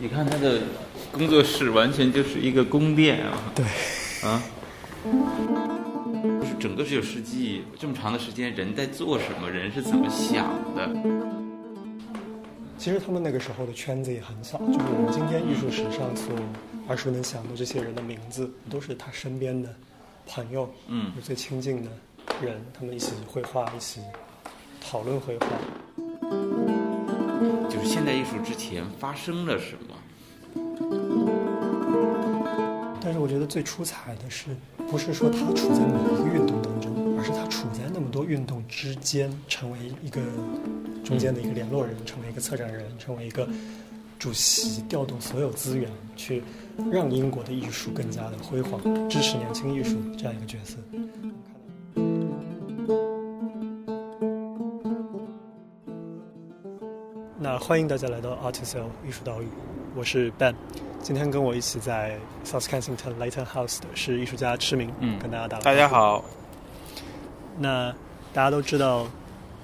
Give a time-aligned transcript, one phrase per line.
[0.00, 0.62] 你看他的
[1.12, 3.52] 工作室完全就是一个宫殿啊！
[3.54, 3.66] 对，
[4.26, 4.42] 啊，
[5.04, 9.50] 就是整个十九世纪这么长的时间，人在做什么？
[9.50, 10.88] 人是怎么想的？
[12.78, 16.34] 其实他们那个时候的圈子也很小，就是我们今天艺术史上所
[16.88, 19.68] 耳熟能详的这些人的名字，都是他身边的
[20.26, 21.90] 朋友，嗯，最亲近的
[22.42, 24.00] 人，他们一起绘画，一起
[24.80, 25.46] 讨论绘画。
[28.00, 29.94] 现代艺术之前发生了什么？
[32.98, 34.56] 但是我觉得最出彩的是，
[34.90, 40.18] 不是说他处在某一个运动当中，而是他处在那么多运动之间，成为一个
[41.04, 43.46] 中间的一个联络人，成为一个策展人，成为一个
[44.18, 46.42] 主席，调动所有资源去
[46.90, 48.80] 让英国的艺术更加的辉煌，
[49.10, 50.78] 支持年轻艺术这样一个角色。
[57.60, 59.46] 欢迎大家来到 Artisel 艺术岛屿，
[59.94, 60.54] 我是 Ben。
[61.02, 65.86] 今天跟我一起在 South Kensington Leighton House 的是艺术家痴明，嗯跟大家打个大家。
[65.86, 66.24] 好，
[67.58, 67.94] 那
[68.32, 69.06] 大家都知道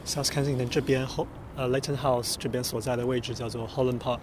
[0.07, 4.21] ，South Kensington 这边后呃 Leighton House 这边所在的位置叫做 Holland Park。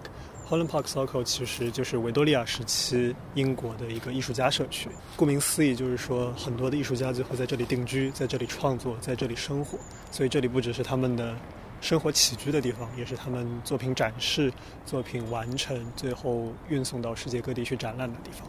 [0.48, 4.88] Holland Park Circle 其实就是维多利亚时期英国的一个艺术家社区。
[5.18, 9.80] 顾名思义，就是说很多的艺术家就会在这里定居，在这里创作，在这里生活。
[10.12, 11.36] 所以这里不只是他们的
[11.84, 14.50] 生活起居的地方，也是他们作品展示、
[14.86, 18.48] 作品完成，最后运送到世界各地去展览的地方。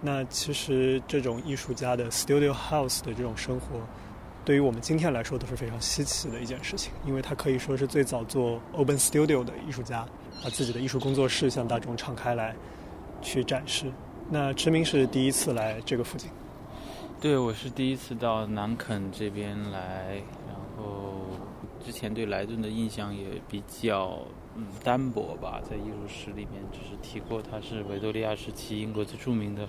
[0.00, 3.78] 那其实这种艺术家的 studio house 的这种生活，
[4.44, 10.04] 对于我们今天来说都是非常稀奇的一件事情，因为他可以说是最早做 open studio 的艺术家，
[10.42, 12.56] 把自己的艺术工作室向大众敞开来
[13.22, 13.86] 去展示。
[14.28, 16.28] 那知名是第一次来这个附近，
[17.20, 20.20] 对我是第一次到南肯这边来，
[21.84, 24.18] 之前对莱顿的印象也比较
[24.56, 29.68] 嗯单薄吧，在艺术史里面只是提过他是维多利亚时期英国最著名的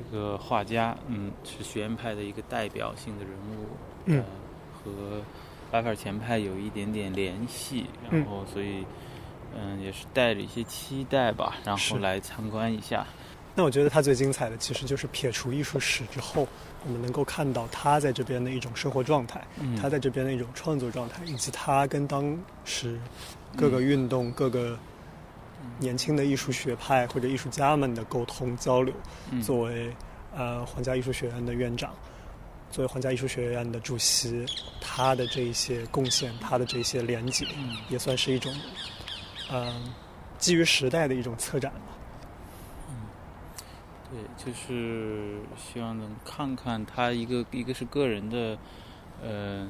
[0.00, 3.66] 一个画家，嗯，是学院派的一个代表性的人物，
[4.06, 4.16] 嗯。
[4.18, 4.24] 呃，
[4.84, 5.22] 和
[5.70, 8.84] 拉斐尔前派有一点点联系，然后所以
[9.54, 13.06] 嗯也是带着一些期待吧，然后来参观一下。
[13.54, 16.48] 那我觉得他最精彩的其实就是撇除艺术史之后，
[16.84, 22.98] 我们能够看到他在这边的一种生活状态，嗯他在这边的一种创作状态，以及他跟当时
[23.56, 24.78] 各个运动、各个
[25.78, 28.92] 年轻的艺术学派或者艺术家们的沟通交流。
[29.30, 29.94] 嗯作为
[30.34, 31.94] 呃皇家艺术学院的院长，
[32.70, 34.44] 作为皇家艺术学院的主席，
[34.80, 38.52] 他的这一些贡献，他的这些连接，嗯也算是一种
[39.50, 39.80] 呃
[40.38, 41.91] 基于时代的一种策展吧。
[44.12, 48.58] 对，就是希望能看看他一个一个是个人的，
[49.22, 49.66] 呃，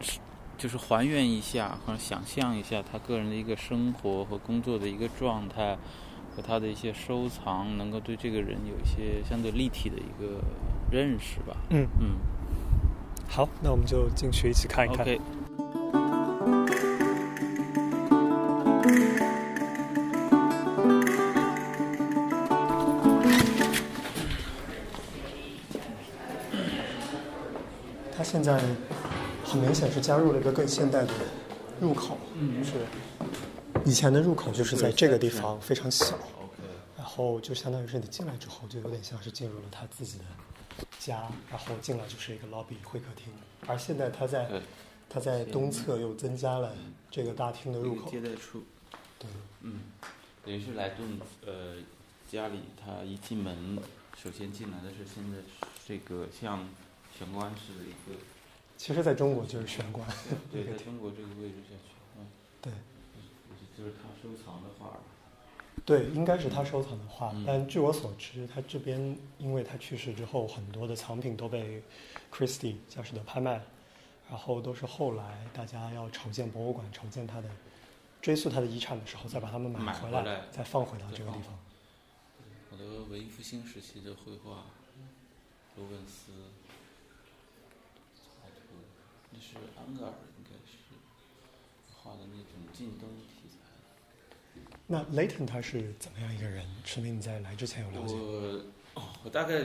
[0.00, 0.18] 是
[0.58, 5.78] 就是还原一下或者想象一下他个人的一个生活和工作的一个状态，
[6.36, 10.42] 和他的一些收藏，能够对这个人有一些相对立体的一个
[10.92, 11.56] 认识吧。
[11.70, 12.16] 嗯，嗯
[13.30, 15.06] 好，那我们就进去一起看一看。
[28.50, 28.64] 在
[29.44, 31.12] 很明显是加入了一个更现代的
[31.80, 32.64] 入口，嗯。
[32.64, 32.72] 是
[33.84, 36.18] 以前的入口就是在这个地方非常小，
[36.96, 40.24] 然后就相当于是你进来之后，就有点像是进入了他自己的
[40.98, 43.32] 家，然后进来就是一个 lobby 会客厅，
[43.66, 44.50] 而现在他在，
[45.08, 46.74] 他在东侧又增加了
[47.10, 48.62] 这个大厅的入口接，待处。
[49.18, 49.28] 对，
[49.62, 49.80] 嗯，
[50.44, 51.76] 等于是来顿呃
[52.30, 53.78] 家里，他一进门，
[54.22, 55.38] 首先进来的是现在
[55.86, 56.68] 这个像
[57.18, 58.20] 玄关式的一个，
[58.80, 60.08] 其实在中国就是玄关，
[60.50, 62.26] 对， 在中国这个位置下去，嗯，
[62.62, 62.72] 对。
[63.76, 64.96] 就是他收藏的画，
[65.84, 71.82] 对，应该是他收藏的画，嗯但据我所知，他这边因为他去世之后，很多的藏品都被
[72.32, 73.60] Christie 佳士得拍卖，
[74.30, 77.50] 然后都是后来大家要筹建博物馆、筹建他的、
[78.22, 81.58] 追溯他的遗产的时候，再把它们买买回来，回来再放回到这个地方。
[82.70, 84.64] 好多文艺复兴时期的绘画，
[85.76, 86.32] 罗本斯、
[89.40, 90.76] 是安格尔应该是
[91.92, 93.56] 画的那种近东题材。
[94.86, 96.66] 那 Leighton 他是怎么样一个人？
[96.84, 98.14] 池明你在来之前有了解？
[99.24, 99.64] 我大概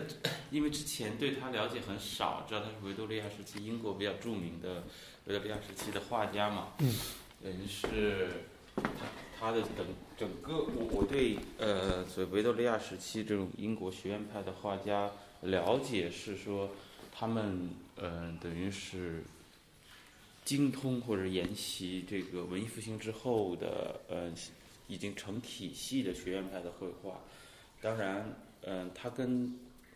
[0.52, 4.84] 因为之前对他了解很少，知道他是维多利亚时期英国比较著名的
[5.26, 6.70] 维多利亚时期的画家嘛。
[6.80, 6.96] 嗯。
[7.44, 8.30] 等于是
[8.76, 8.84] 他
[9.38, 9.86] 他的整
[10.18, 15.12] 整个我我对呃所谓维多利亚时期这种英国学院派的画家
[15.42, 16.70] 了解是说
[17.12, 19.24] 他们呃等于是
[20.46, 24.32] 精通或者研习这个文艺复兴之后的呃
[24.88, 27.20] 已经成体系的学院派的绘画。
[27.82, 28.32] 当然，
[28.62, 29.54] 嗯，他跟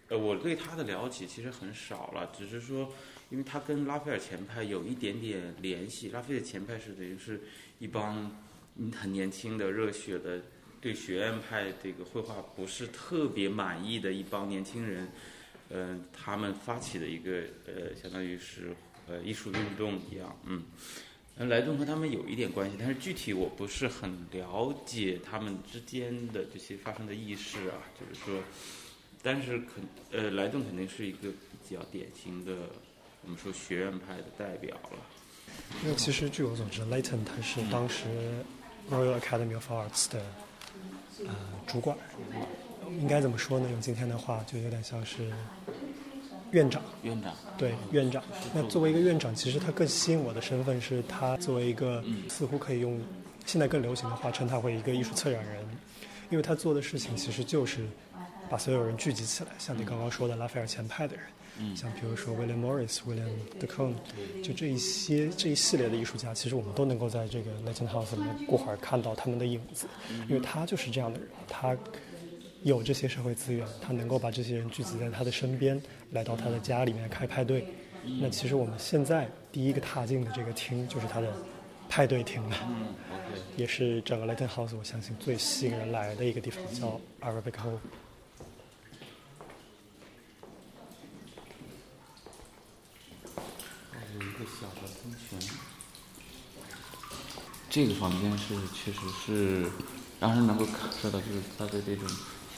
[0.07, 2.91] 呃我对他的了解其实很少了，只是说，
[3.29, 6.09] 因为他跟拉斐尔前派有一点点联系。
[6.09, 7.39] 拉斐尔前派是等于是
[7.77, 8.31] 一帮
[8.91, 10.41] 很年轻的、热血的，
[10.81, 15.07] 对学院派这个绘画不是特别满意的一帮年轻人，
[15.69, 18.75] 嗯，他们发起的一个呃，相当于是
[19.09, 20.63] 呃艺术运动一样，嗯。
[21.47, 27.79] 莱顿和他们有一点关系，但是具体我不是很了解他们之间的这些发生的轶事啊。
[27.97, 28.43] 就是说，
[29.23, 32.51] 但是肯呃，莱顿肯定是一个比较典型的，
[33.23, 34.99] 我们说学院派的代表了。
[35.81, 38.03] 因为其实据我所知，Layton 他是当时
[38.91, 40.21] Royal Academy of Arts 的
[41.25, 41.33] 呃
[41.65, 41.97] 主管，
[42.99, 43.69] 应该怎么说呢？
[43.71, 45.31] 用今天的话，就有点像是。
[46.51, 48.23] 院长，院长，对院长。
[48.53, 52.99] 那作为一个院长，其实他更吸引我的身份是他作为一个似乎可以用
[53.45, 55.63] 现在更流行的话称他为一个艺术策展人，
[56.29, 57.85] 因为他做的事情其实就是
[58.49, 63.29] 把所有人聚集起来，像你刚刚说的拉斐尔前派的人，像比如说 William Morris、William
[63.59, 69.85] de c o n e 就这一些这一系列的艺术家，其实我们都能够在这个 Legend House 里面过会儿看到他们的影子，
[70.27, 71.77] 因为他就是这样的人，他。
[72.63, 77.65] 有这些社会资源，他能够把这些人聚集在他的身边，来到他的家里面开派对。
[78.19, 81.33] 那其实我们现在第一个踏进的这个厅就是他的
[81.87, 82.57] 派对厅了，
[83.55, 87.79] 也是整个 Leighton House 我相信最吸引人来的一个地方，叫 Arabic Hall。
[94.15, 95.39] 有一个小的喷泉，
[97.69, 99.71] 这个房间是确实是
[100.19, 102.05] 让人能够感受到，就是它的这种。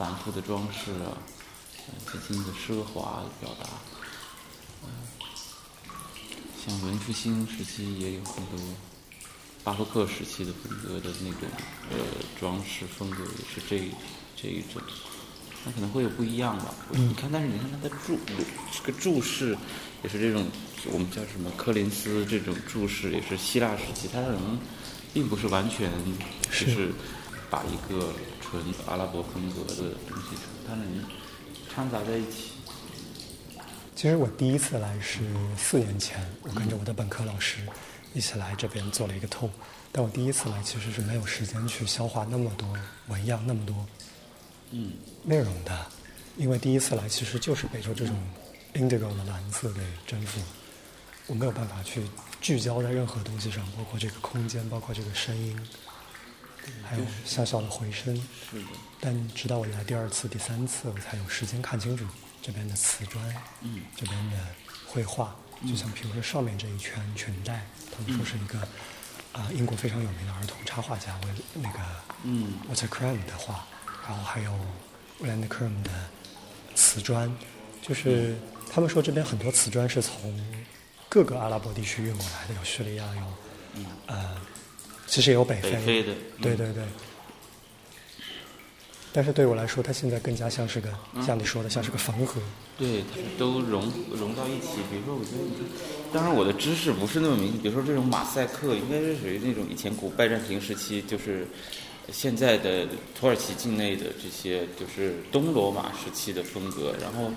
[0.01, 1.13] 繁复的装饰啊，
[2.11, 3.69] 极尽的奢华的表达，
[4.83, 4.89] 嗯，
[6.65, 8.59] 像文复兴时期也有很多
[9.63, 11.47] 巴洛克时期的风格的那种
[11.91, 11.97] 呃
[12.39, 13.91] 装饰风格，也是这
[14.35, 14.81] 这一种，
[15.63, 16.73] 那可能会有不一样吧。
[16.89, 18.17] 你看，但是你看它的注
[18.71, 19.55] 这个注释
[20.01, 20.47] 也是这种
[20.91, 24.57] 我们叫什么柯林斯这种注释，也是希腊时期，它可能
[25.13, 25.91] 并不是完全
[26.49, 26.91] 就是
[27.51, 28.11] 把一个。
[28.51, 29.75] 纯阿拉伯风格的
[30.09, 30.35] 东西，
[30.67, 30.85] 它能
[31.73, 32.51] 掺杂在一起。
[33.95, 35.21] 其实我第一次来是
[35.57, 37.59] 四年前，我跟着我的本科老师
[38.13, 39.49] 一起来这边做了一个 tour。
[39.93, 42.67] 但我第一次来其实是没有时间去消化那么多
[43.07, 43.73] 纹样、那么多
[44.71, 44.93] 嗯
[45.23, 45.85] 内容的，
[46.35, 48.15] 因为第一次来其实就是被说这种
[48.73, 50.41] indigo 的蓝色给征服，
[51.27, 52.03] 我没有办法去
[52.41, 55.57] 聚焦在任何东西上，包括这个空间，包括这个声音。
[56.83, 58.15] 还有小小的回声，
[58.49, 58.67] 是的。
[58.99, 62.05] 但直到我来第二次、第三次，我才有时间看清楚
[62.41, 63.23] 这边的瓷砖，
[63.61, 64.37] 嗯，这边的
[64.85, 65.35] 绘画，
[65.67, 68.59] 就像比如说上面这一圈裙带，他们说是一个
[69.31, 71.79] 啊英国非常有名的儿童插画家为那个
[72.23, 72.53] 嗯。
[72.69, 73.65] Water Crane 的画，
[74.07, 74.53] 然后还有
[75.19, 75.89] Crane 的
[76.75, 77.35] 瓷砖，
[77.81, 78.35] 就是
[78.71, 80.39] 他们说这边很多瓷砖是从
[81.09, 84.37] 各个阿拉伯地区运过来的，有叙利亚，有呃。
[85.11, 86.81] 其实也有北非的，对对对。
[89.11, 90.87] 但是对我来说，它现在更加像是个，
[91.21, 92.39] 像你说的，像是个缝合。
[92.77, 93.03] 对，
[93.37, 94.77] 都融融到一起。
[94.89, 95.67] 比如说，我觉得，
[96.13, 97.57] 当然我的知识不是那么明。
[97.57, 101.45] 比如说，这种马赛克应该是属于那种以前古拜占庭时期，就是
[102.09, 106.95] 现在的土耳其境内的这些，就是东罗马时期的风格。
[107.01, 107.29] 然后，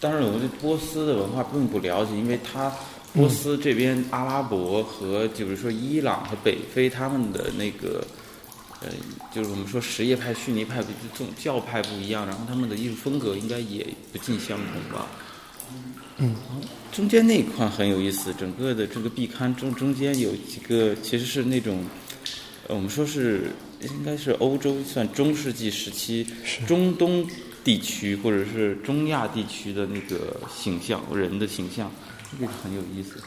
[0.00, 2.74] 当然我对波斯的文化并不了解，因为它。
[3.14, 8.02] 波斯这边阿拉伯和就是说伊朗和北非他们的那个，
[8.80, 8.88] 呃，
[9.34, 15.06] 就是我们说什叶派、逊尼派这种教派不一样，然后他们的艺术风格应该也不尽相同吧。
[16.16, 16.34] 嗯，
[16.90, 21.84] 中间那一块很有意思，整个的这个壁龛中中间有几个其实是那种，
[22.68, 23.50] 呃我们说是
[23.82, 26.26] 应该是欧洲算中世纪时期
[26.66, 27.26] 中东
[27.62, 31.90] 地区或者是中亚地区的那个形象人的形象。
[32.38, 33.22] 这个很有意思。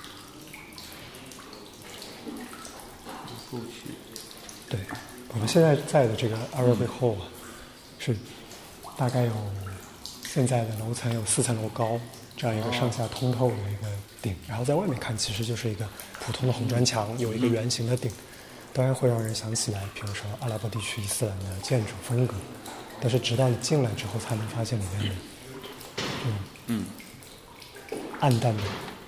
[3.51, 3.93] 过去，
[4.67, 4.79] 对，
[5.29, 7.15] 我们现在在的这个 Arabic Hall
[7.99, 8.17] 是
[8.97, 9.31] 大概有
[10.23, 11.99] 现在的楼层有四层楼高，
[12.35, 13.87] 这样一个上下通透的一个
[14.21, 15.87] 顶，然后在外面看其实就是一个
[16.19, 18.11] 普通的红砖墙，有一个圆形的顶，
[18.73, 22.33] 当然会让人想起来，比如说阿拉伯地区伊斯兰的建筑风格，
[22.99, 25.15] 但是直到你进来之后，才能发现里面的
[26.67, 26.85] 嗯
[28.19, 28.63] 暗淡的。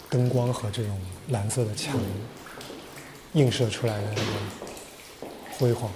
[0.10, 0.98] 灯光和这种
[1.30, 2.00] 蓝色的墙
[3.34, 5.92] 映射出来的那个辉煌。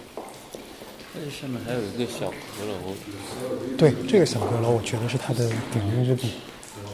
[1.14, 2.96] 这上面还有一个小阁楼。
[3.78, 6.32] 对，这个小阁楼我觉得是它的顶峰之笔，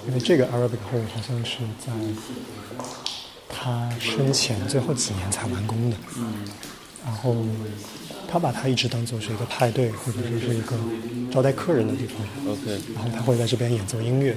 [0.08, 1.92] 因为这个 Arabic Hall 好像是在
[3.48, 5.98] 他生前最后几年才完工的。
[6.18, 6.34] 嗯。
[7.06, 7.36] 然后
[8.30, 10.76] 他把它一直当做是一个派对，或者说是一个
[11.32, 12.18] 招待客人的地方。
[12.52, 14.36] OK，然后他会在这边演奏音乐。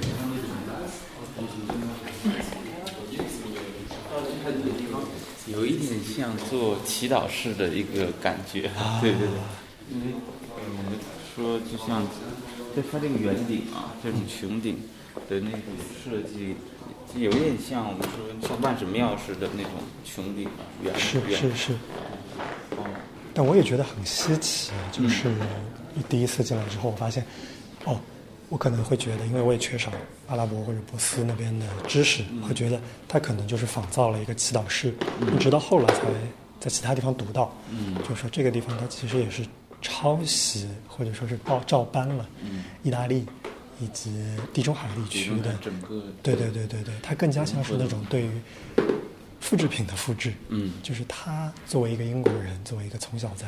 [5.51, 8.69] 有一点像做祈祷式的一个感觉，
[9.01, 9.37] 对对对，
[9.91, 10.13] 因为
[10.55, 10.99] 呃我们
[11.35, 12.03] 说就像
[12.75, 14.79] 在它这个圆顶啊，这种穹顶
[15.29, 15.61] 的那种
[16.03, 16.55] 设计，
[17.15, 19.71] 有点像我们说像万神庙似的那种
[20.05, 21.73] 穹顶啊，圆是圆是是，
[22.77, 22.85] 哦，
[23.33, 25.29] 但我也觉得很稀奇，就是
[26.07, 27.25] 第一次进来之后，我发现，
[27.85, 27.99] 哦，
[28.51, 29.89] 我可能会觉得，因为我也缺少
[30.27, 34.93] 阿拉伯或者波斯那边的知识，会觉得他可能就是仿造了一个祈祷室，
[35.39, 36.01] 直到后来才
[36.59, 37.95] 在其他地方读到，嗯。
[38.03, 39.45] 就是说这个地方它其实也是
[39.81, 42.27] 抄袭或者说是照照搬了
[42.83, 43.25] 意大利
[43.79, 44.11] 以及
[44.53, 48.31] 地中海地区的整个对对对对对，它更加像是那种对于
[49.39, 50.33] 复制品的复制。
[50.49, 50.73] 嗯。
[50.83, 53.47] 就是他作为一个英国人，作为一个从小在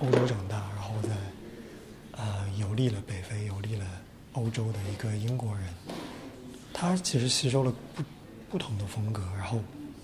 [0.00, 1.10] 欧洲长大，然后在
[2.16, 3.86] 呃游历了北非、游历了
[4.34, 5.64] 欧洲的一个英国人，
[6.72, 8.02] 他其实吸收了不
[8.50, 9.58] 不同的风格，然后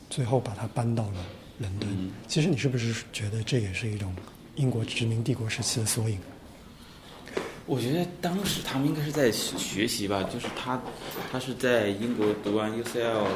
[0.08, 1.24] 最后把它搬到了
[1.58, 1.88] 伦敦。
[1.90, 4.14] 嗯其实你是不是觉得这也是一种
[4.56, 6.18] 英国殖民帝国时期的缩影？
[7.66, 10.80] 我觉得当时他们应该是在学学习吧，就是他，
[11.30, 13.26] 他是在英国读完 UCL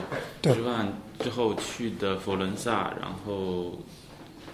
[0.42, 0.86] 对之外
[1.20, 3.78] 之后去的佛罗伦萨，然后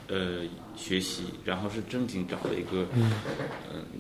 [0.09, 0.45] 呃
[0.81, 3.13] 学习，然后是正经找了一个嗯、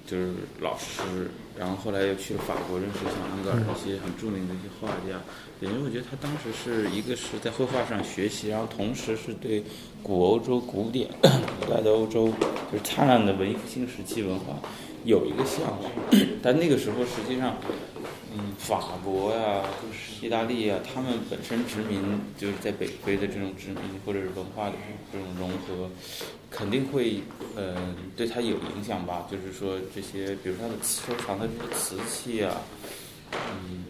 [0.06, 5.20] 就是老师，然后后来又去了法国，认识像安格尔一些很著名的一些画家。
[5.60, 9.62] 因为我觉得他当时是一个是在绘画上学习，然后同时是对
[10.02, 11.06] 古欧洲古典
[11.60, 12.32] 古代的欧洲
[12.72, 14.58] 就是灿烂的文艺复兴时期文化
[15.04, 15.92] 有一个向往，
[16.42, 17.56] 但那个时候实际上，
[18.32, 22.00] 嗯，法国呀、就是意大利呀，他们本身殖民
[22.38, 24.76] 就是在北非的这种殖民或者是文化的
[25.12, 25.90] 这种融合，
[26.48, 27.20] 肯定会
[27.56, 29.26] 呃对他有影响吧。
[29.28, 32.54] 就是说这些，比如他的收藏的这些瓷器啊，
[33.32, 33.84] 嗯，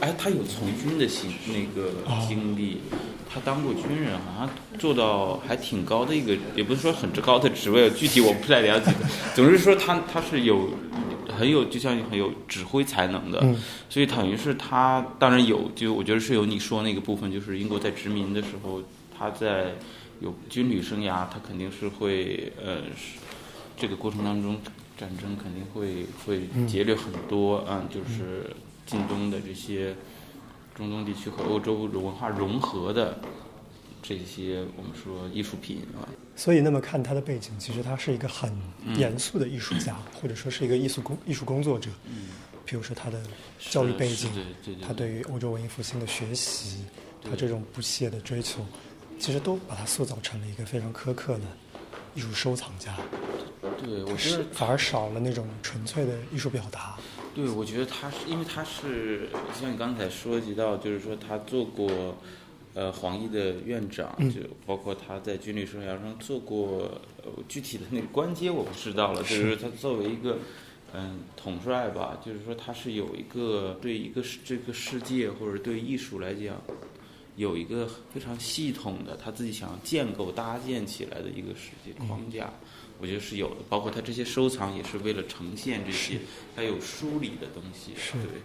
[0.00, 1.92] 哎，他有从军的经那个
[2.26, 2.80] 经历，
[3.28, 8.90] 他当过军人，好像做到还挺高的一个，也不是说很高的职位，具体我不太了解。
[9.34, 10.70] 总之说他他是有
[11.34, 13.56] 很有，就像很有指挥才能的，嗯。
[13.90, 18.82] 所以等于是他当然有，就我觉得是有你说那个部分，就是英国在殖民的时候，
[19.16, 19.74] 他在
[20.20, 23.18] 有军旅生涯，他肯定是会呃是
[23.76, 24.58] 这个过程当中，
[24.96, 28.50] 战争肯定会会劫掠很多啊、就是
[28.86, 29.94] 近东的这些
[30.74, 33.18] 中东地区和欧洲文化融合的
[34.06, 36.04] 这些我们说艺术品啊，
[36.36, 38.52] 所以那么看他的背景，其实他是一个很
[38.98, 41.90] 严肃的艺术家，或者说是一个艺术工艺术工作者。
[42.06, 42.28] 嗯
[42.66, 43.22] 比如说他的
[43.58, 46.82] 教育背景，对对对他对于欧洲文艺复兴的学习，
[47.22, 48.64] 他这种不懈的追求，
[49.18, 51.44] 其实都把他塑造成了一个非常苛刻的
[52.14, 52.96] 艺术收藏家。
[53.78, 56.96] 对，我觉是得反而少了那种纯粹的艺术表达。
[57.34, 62.16] 对，我觉得他是因为他是像你刚才说及到，就是说他做过
[62.74, 66.90] 呃黄奕的院长，就包括他在军旅生涯中做过
[67.24, 70.38] 呃具体的那个官阶我不知道了，就是他作为一个
[70.92, 76.60] 嗯统帅吧，就是说他是有一个对一个世这个世界或者对艺术来讲。
[77.36, 82.48] 有一个非常系统的他自己想要建构搭建起来的一个世界框架，
[83.00, 83.56] 我觉得是有的。
[83.68, 86.20] 包括他这些收藏也是为了呈现这些，
[86.54, 87.90] 他有梳理的东西。
[87.96, 88.40] 是对，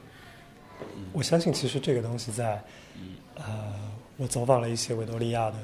[1.14, 2.66] 我相信，其实这个东西在，
[3.00, 3.76] 嗯呃，
[4.20, 5.56] 我走访了一些维多利亚的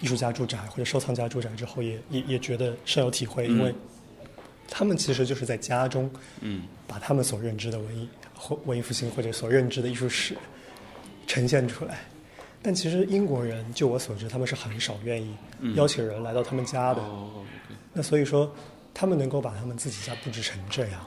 [0.00, 3.74] 艺术家住宅或者收藏家住宅之后也，也也觉得深有体会，因为
[4.68, 6.08] 他们其实就是在家中，
[6.40, 10.36] 嗯，把他们所认知的文艺或文艺复兴或者所认知的艺术史
[11.26, 11.98] 呈现出来。
[12.62, 15.34] 但其实英国人，就我所知，他们是很少愿意
[15.74, 17.02] 邀请人来到他们家的。
[17.92, 18.54] 那所以说，
[18.94, 21.04] 他们能够把他们自己家布置成这样，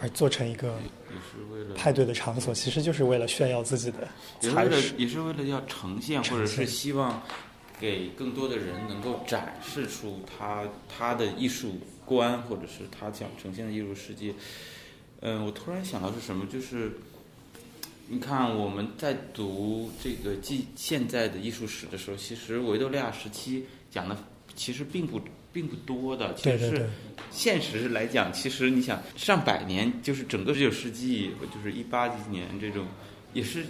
[0.00, 0.78] 而做成一个
[1.10, 4.08] 也是为了派对的场所，其实就是为了炫耀自己的
[4.42, 4.94] 也是为了才识。
[4.98, 7.22] 也是为了要呈现，或者是希望
[7.80, 14.34] 给更多的人能够展示出他他的艺术观，或者是他想呈现的艺术世界。
[15.20, 16.92] 嗯，我突然想到是什么，就是
[18.08, 24.16] 你看我们在读这个记现在的艺术史的时候，其实维多利亚时期讲的
[24.54, 25.20] 其实并不
[25.56, 26.86] 并不多的，其实是
[27.30, 32.84] 现实来讲，其实你想上百年，就是整个十九世纪，就是一八几年这种，
[33.32, 33.64] 也是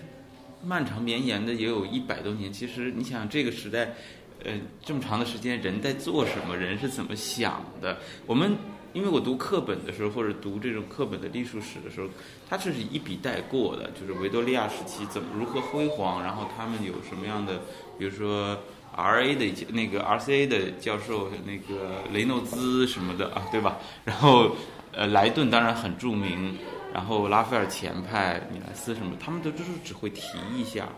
[0.64, 2.52] 漫长绵延的，也有一百多年。
[2.52, 3.94] 其实你想这个时代，
[4.42, 7.98] 呃，这么长的时间，人在做什么，人是怎么想的？
[8.26, 8.56] 我们
[8.92, 12.08] 因为我读课本的时候，或者读这种课本的历史史的时候，
[12.48, 17.60] 它这是一笔带过的，就是维多利亚时期怎么如何辉煌，然后他们有什么样的，
[17.96, 18.58] 比如说
[18.92, 23.78] R A 的那个 R C A 的教授那个雷诺兹什么的啊，对吧？
[24.04, 24.56] 然后
[24.92, 26.56] 呃，莱顿当然很著名，
[26.94, 30.88] 然后拉斐尔前派、米莱斯什么，他们都就是只会提一下，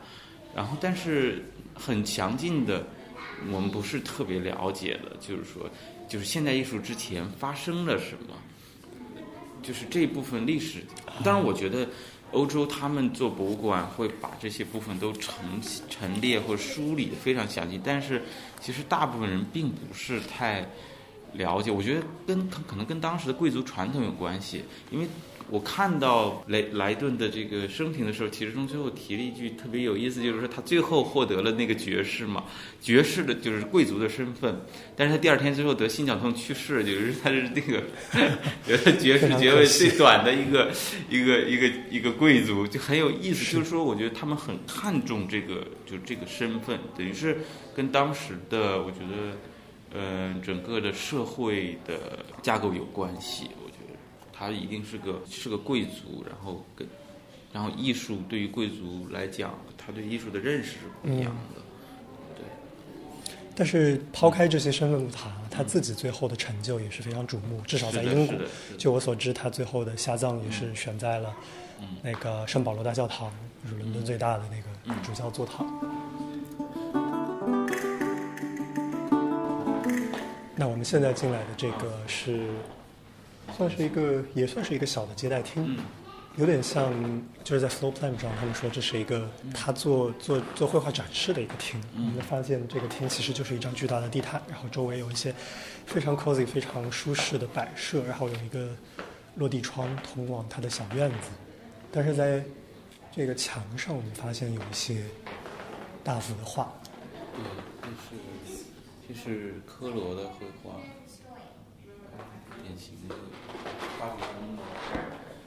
[0.54, 2.87] 然后但是很强劲的，
[3.50, 5.68] 我们不是特别了解的，就是说，
[6.09, 8.35] 就是现代艺术之前发生了什么，
[9.62, 10.85] 就是这一部分历史。
[11.25, 11.88] 当然，我觉得。
[12.32, 15.35] 欧洲他们做博物馆会把这些部分都陈
[15.88, 18.23] 陈列或梳理的非常详细，但是
[18.61, 20.66] 其实大部分人并不是太
[21.32, 21.70] 了解。
[21.70, 25.06] 我觉得跟可能跟当时的贵族传统有关系，因为。
[25.50, 32.45] 我看到莱莱顿的这个生平的时候，其实中最后提了一句特别有意思，就是说他最后获得了那个爵士嘛，
[32.81, 34.61] 爵士的就是贵族的身份，
[34.95, 37.83] 但是他第二天最后得心绞痛去世，就是他是那个
[38.99, 40.71] 爵士爵位最短的一个
[41.09, 43.57] 一个一个一个贵族，就很有意思。
[43.57, 47.38] 就是说，我觉得他们很看重这个，就这个身份，等于是
[47.75, 53.49] 跟当时的我觉得，呃，整个的社会的架构有关系。
[54.38, 56.87] 他一定是个是个贵族，然后跟，
[57.52, 61.61] 然后艺术对于贵族来讲，他对艺术的认识是不一样的，
[62.37, 62.45] 对。
[63.57, 68.37] 但是抛开这些身份不谈，他自己最后的成就也是非常瞩目，至少在英国。
[68.78, 71.35] 就我所知，他最后的下葬也是选在了
[72.00, 73.33] 那个圣保罗大教堂，
[73.64, 75.66] 就是伦敦最大的那个主教座堂。
[80.54, 82.47] 那我们现在进来的这个是。
[83.58, 85.76] 算是一个，也算是一个小的接待厅，
[86.36, 86.92] 有点像，
[87.42, 91.82] 就是在 floor plan 上，他们说这是一个他做做做绘画展示的一个厅。
[91.96, 95.34] 我们发现这个厅其实就是一张巨大的地毯，然后周围有一些
[95.84, 98.68] 非常 cozy、非常舒适的摆设，然后有一个
[99.34, 101.30] 落地窗通往他的小院子。
[101.90, 102.44] 但是在
[103.10, 105.02] 这个墙上，我们发现有一些
[106.04, 106.72] 大幅的画。
[107.34, 107.42] 对，
[107.82, 108.62] 这是
[109.08, 110.76] 这是科罗的绘画。
[112.68, 113.14] 典型的
[113.98, 114.62] 巴比宫的，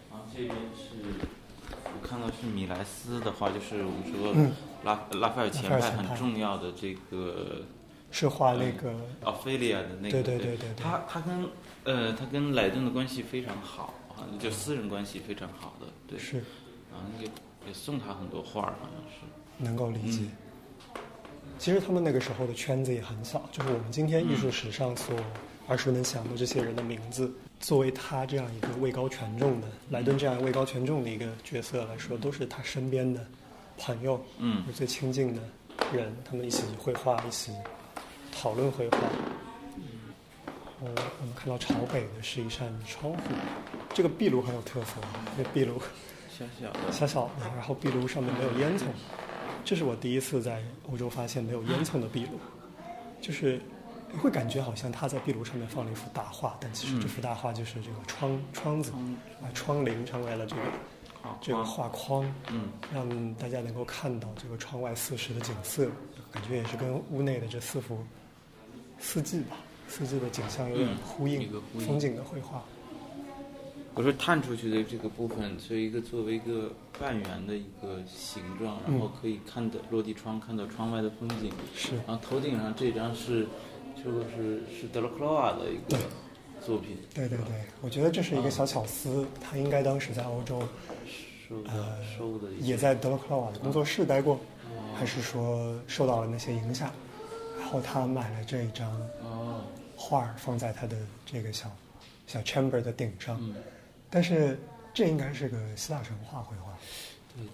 [0.10, 1.28] 然后这边是
[1.86, 4.34] 我看到是米莱斯的话，就是我们说
[4.84, 7.62] 拉拉斐尔前派很重要的这个
[8.10, 11.48] 是画那个奥菲利亚的那个，对对对对，他他跟
[11.84, 16.38] 呃他跟莱顿的关系非常好，好像就私人关系非常好的，对是，
[16.92, 17.26] 然后也
[17.68, 20.24] 也送他很多画儿，好像是能够理解。
[21.60, 25.16] 其实他们那个时候的圈子也很小，就是我们今天艺术史上所。
[25.72, 27.32] 耳熟能详的这些人的名字，
[27.62, 33.26] 作为他这样一个位高权重的莱顿这样位高权重的一个角色来说，都是他身边的
[33.78, 35.42] 朋友，嗯，最亲近的
[35.94, 37.54] 人，他们一起绘画，一起
[38.34, 38.98] 讨论绘画。
[39.78, 40.90] 嗯，
[41.22, 43.20] 我们看到朝北的是一扇窗户，
[43.94, 44.96] 这个壁炉很有特色，
[45.38, 45.82] 这壁炉
[46.38, 48.84] 小小的，小小的，然后壁炉上面没有烟囱，
[49.64, 52.38] 这是我第一次在欧洲发现没有烟囱的壁炉，
[53.22, 53.62] 就是。
[54.14, 58.92] 你会感觉好像他在壁炉上面放了一幅大画，但其实这幅大画就是这个窗窗子，
[59.42, 60.62] 啊窗棂成为了这个
[61.40, 65.90] 这个画框，嗯，让大家能够看到这个窗外四时的景色，
[66.30, 67.98] 感觉也是跟屋内的这四幅
[69.00, 69.56] 四季吧，
[69.88, 72.62] 四季的景象有点呼应，风景的绘画。
[73.94, 81.52] 我说探出去的这个部分是一个作为一个半圆的一个形状，然后可以看到落地窗，看到窗外的风景。
[81.76, 83.48] 是，然后头顶上这张是。
[84.04, 85.98] 这个是是德拉克罗瓦的一个
[86.66, 86.98] 作品。
[87.14, 89.28] 对对对，我觉得这是一个小巧思。
[89.40, 90.64] 他应该当时在欧洲，
[91.66, 94.40] 呃，收的也在德拉克罗瓦的工作室待过，
[94.96, 96.92] 还是说受到了那些影响？
[97.60, 99.00] 然后他买了这一张
[99.96, 101.72] 画放在他的这个小
[102.26, 103.40] 小 chamber 的顶上。
[104.10, 104.60] 但是
[104.94, 106.78] 这应该是个希腊神话绘画。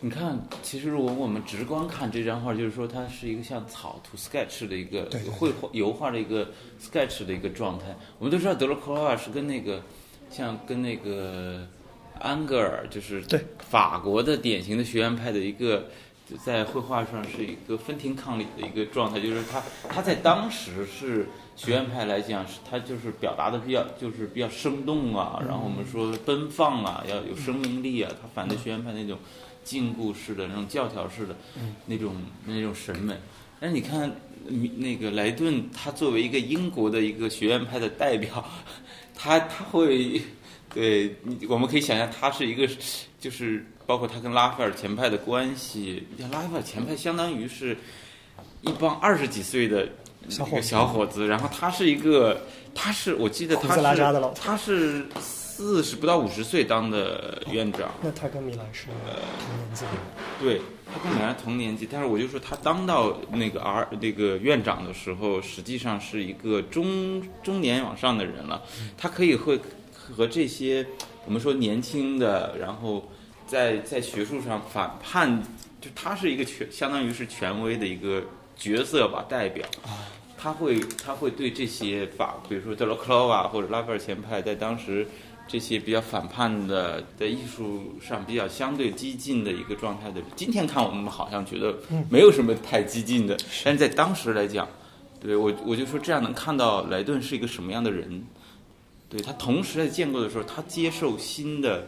[0.02, 6.50] 你看，其实如果我们直观看这张画，就是说它是一个像草图 sketch 的一个绘画油画的一个
[6.82, 7.96] sketch 的一个状态。
[8.18, 9.82] 我们都知道德罗克罗瓦是跟那个
[10.32, 11.68] 像跟那个
[12.20, 13.24] 安格尔，就是
[13.60, 15.86] 法国的典型的学院派的一个，
[16.44, 19.20] 在绘画上是一个分庭抗礼的一个状态。
[19.20, 29.18] 就是他他在当时是学院派来讲，是他就是表达的比较就是比较生动啊，然后我们说奔放啊，要有生命力啊，他反对学院派那种。
[29.68, 31.36] 禁锢式的那种教条式的，
[31.86, 33.14] 那种那种审美。
[33.60, 34.10] 但是你看，
[34.78, 38.46] 那个莱顿，他作为一个英国的一个学院派的代表，
[39.14, 40.22] 他他会，
[40.74, 41.14] 对，
[41.50, 42.66] 我们可以想象，他是一个，
[43.20, 46.08] 就是包括他跟拉斐尔前派的关系。
[46.32, 47.76] 拉斐尔前派相当于是
[48.62, 49.90] 一帮二十几岁的
[50.30, 50.46] 小
[50.88, 52.42] 伙子，然后他是一个，
[52.74, 54.02] 他是我记得他是
[54.34, 55.06] 他是。
[55.58, 57.90] 四十不到五十岁当的院长。
[58.04, 59.92] 那他跟米兰是同年纪的。
[60.40, 68.62] 对，他跟米兰同年纪，但是我就说他当到那个 R 那个院长的时候，实际上是一个中中年往上的人了。
[68.96, 69.60] 他可以会
[69.92, 70.86] 和这些
[71.26, 73.10] 我们说年轻的，然后
[73.48, 75.42] 在在学术上反叛，
[75.82, 78.22] 就他是一个权，相当于是权威的一个
[78.56, 79.66] 角色吧，代表。
[80.40, 85.08] 他会他会对这些法，比如说德罗克劳瓦或者拉斐尔前派，在当时
[85.48, 91.76] 这些比较反叛的，在艺术上比较相对激进的一个状态的，今天看我们好像觉得
[92.10, 94.68] 没有什么太激进的，但是在当时来讲，
[95.22, 98.24] 对我我就说这样能看到莱顿是一个什么样的人，
[99.10, 101.88] 对他同时在建构的时候，他接受新的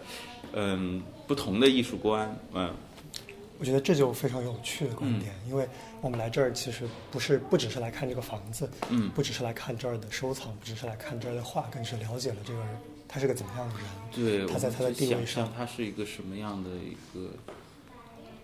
[0.53, 2.73] 嗯不同的艺术观，嗯。
[3.61, 5.67] 我觉得这就非常有趣的观点，因为
[5.99, 12.69] 我们来这儿其实不是不只是来看这个房子，嗯，不只是来看这儿的收藏，不只是来看这儿的画，更是了解了这个人
[13.09, 17.31] 他是个怎么样的人，对，他在他的定位上，他是一个什么样的一个，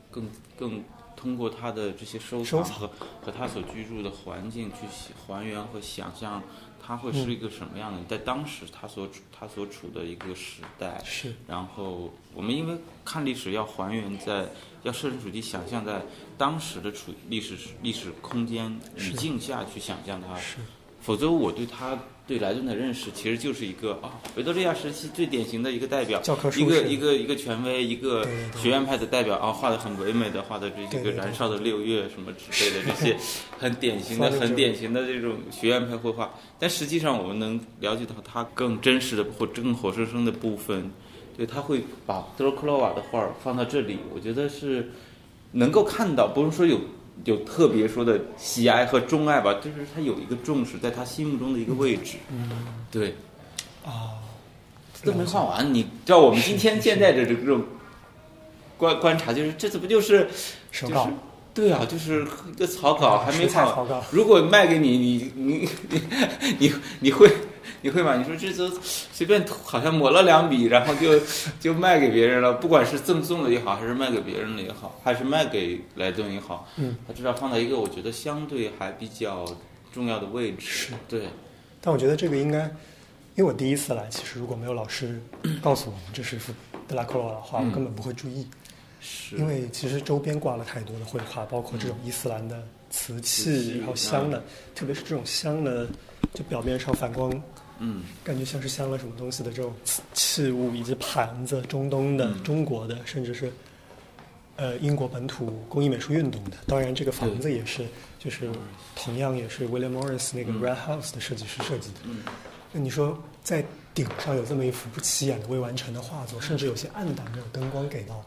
[0.09, 0.83] 更更
[1.15, 2.89] 通过他的这些收藏和
[3.21, 4.87] 和他所居住的环境去
[5.27, 6.41] 还原和想象。
[6.87, 8.03] 他会是一个什么样的？
[8.07, 11.33] 在当时他所处他所处的一个时代，是。
[11.47, 14.47] 然后我们因为看历史要还原在，
[14.83, 16.03] 要设身处地想象在
[16.37, 20.57] 当时的处历史历史空间语境下去想象它，是。
[21.05, 21.97] 否则我对他。
[22.27, 26.19] 对莱顿的认识其实就是一个啊，维多利亚时期最典型的一个代表，
[26.57, 28.25] 一个一个一个权威，一个
[28.57, 33.15] 学院派的代表啊，画的很唯美的，画的这个燃烧的六月什么之类的这些，
[33.59, 36.33] 很典型的、很典型的这种学院派绘画。
[36.57, 40.91] 但实际上，我们能了解到他更真实的或更活生生的部分，
[41.37, 44.89] 对他会把德罗克罗瓦的画放到这里，我觉得是
[45.51, 46.79] 能够看到，不是说有。
[47.23, 52.17] 有特别说的喜爱和钟爱吧，就是他有一个重视，在他心目中的一个位置。
[52.29, 52.49] 嗯，
[52.91, 53.15] 对。
[53.85, 54.19] 啊，
[55.03, 57.63] 都没画完，你知道我们今天现在的这种
[58.77, 60.27] 观观察，就是这怎么就是
[60.71, 61.09] 手稿？
[61.53, 64.03] 对啊，就是一个草稿还没草稿。
[64.11, 66.01] 如果卖给你，你你你
[66.59, 67.31] 你你会？
[67.85, 68.15] 你会吗？
[68.17, 71.21] 你说这都随便好像抹了两笔，然后就
[71.59, 72.51] 就卖给别人了。
[72.53, 79.45] 不管是赠送的也好，还是卖给别人的也好，还是卖给莱顿也好，嗯，他至少放在一个我觉得相对还比较
[79.93, 80.65] 重要的位置。
[80.65, 81.27] 是，对。
[81.79, 82.61] 但我觉得这个应该，
[83.35, 85.21] 因为我第一次来，其实如果没有老师
[85.61, 86.51] 告诉我们这是幅
[86.87, 88.47] 德拉克罗瓦的画，我根本不会注意。
[88.99, 89.35] 是。
[89.35, 94.43] 因为其实周边挂了太多的绘画，包括这种伊斯兰的瓷器，然后香的，
[94.73, 95.85] 特别是这种香的，
[96.33, 97.31] 就表面上反光。
[97.79, 99.73] 嗯，感觉像是镶了什么东西的这种
[100.13, 103.51] 器物，以及盘子，中东的、中国的，甚至是
[104.55, 106.57] 呃英国本土工艺美术运动的。
[106.67, 107.85] 当然，这个房子也是，
[108.17, 108.49] 就是
[108.95, 111.99] 同样也是 William Morris 那个 Red House 的设计师设计的。
[112.05, 112.23] 嗯，
[112.71, 118.23] 那你说在顶上有这么一幅不起眼的未完成的画作，甚至有些暗淡，没有灯光给到，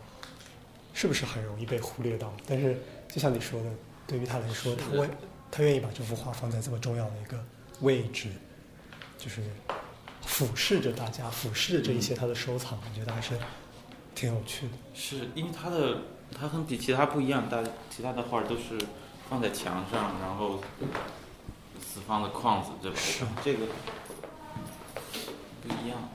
[0.92, 2.32] 是不是很容易被忽略到？
[2.46, 2.78] 但是
[3.11, 3.70] 就像你说的，
[4.06, 5.08] 对于他来说，他为
[5.50, 7.42] 他愿意把这幅画放在这么重要的一个
[7.80, 8.28] 位置。
[9.18, 9.42] 就是
[10.24, 13.37] 俯视着大家，俯视着这一些他的收藏，我觉得还是
[14.14, 14.72] 挺有趣的。
[14.94, 16.02] 是因为他的
[16.38, 18.78] 他和比其他不一样，大其他的画都是
[19.28, 20.62] 放在墙上，然后
[21.81, 22.96] 四方的框子对吧？
[22.96, 23.66] 是这个
[25.62, 26.09] 不一样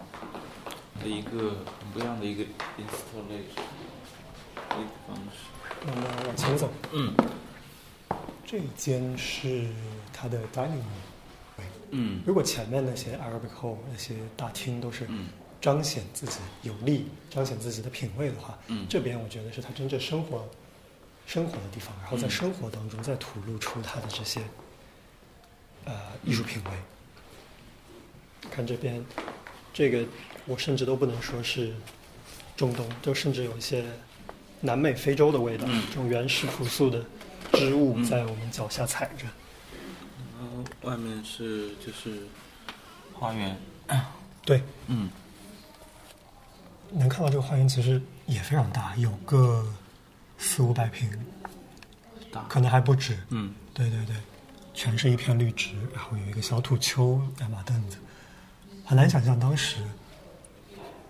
[1.02, 2.44] 的一个很不一样的一个
[2.78, 3.63] installation
[4.72, 5.52] 一个方式。
[5.86, 7.13] 那么往前走，嗯，
[8.46, 9.68] 这间是
[10.13, 11.03] 他的 dining room。
[11.96, 15.08] 嗯，如果前面那些 Arabic Hall 那些大厅都是
[15.62, 20.50] 彰显自己有力、彰显自己的品味的话，嗯，这边我觉得是他真正生活
[21.26, 24.42] 生活的地方，然后在生活当中再吐露出他的这些
[25.86, 25.94] 呃
[26.26, 26.72] 艺术品味。
[28.52, 29.06] 看这边，
[29.74, 30.04] 这个
[30.46, 31.74] 我甚至都不能说是
[32.58, 33.86] 中东，就甚至有一些
[34.60, 37.06] 南美、非洲的味道，这种原始朴素的
[37.54, 39.26] 织物在我们脚下踩着。
[40.84, 42.28] 外面是就是
[43.13, 43.58] 花园，
[44.43, 45.10] 对，嗯，
[46.91, 49.65] 能看到这个花园其实也非常大，有个
[50.38, 51.10] 四五百平，
[52.32, 52.43] 大。
[52.50, 54.15] 可能还不止，嗯，对对对，
[54.74, 57.98] 全是一片绿植，然后有一个小土丘，两把凳子，
[58.86, 59.78] 很难想象当时，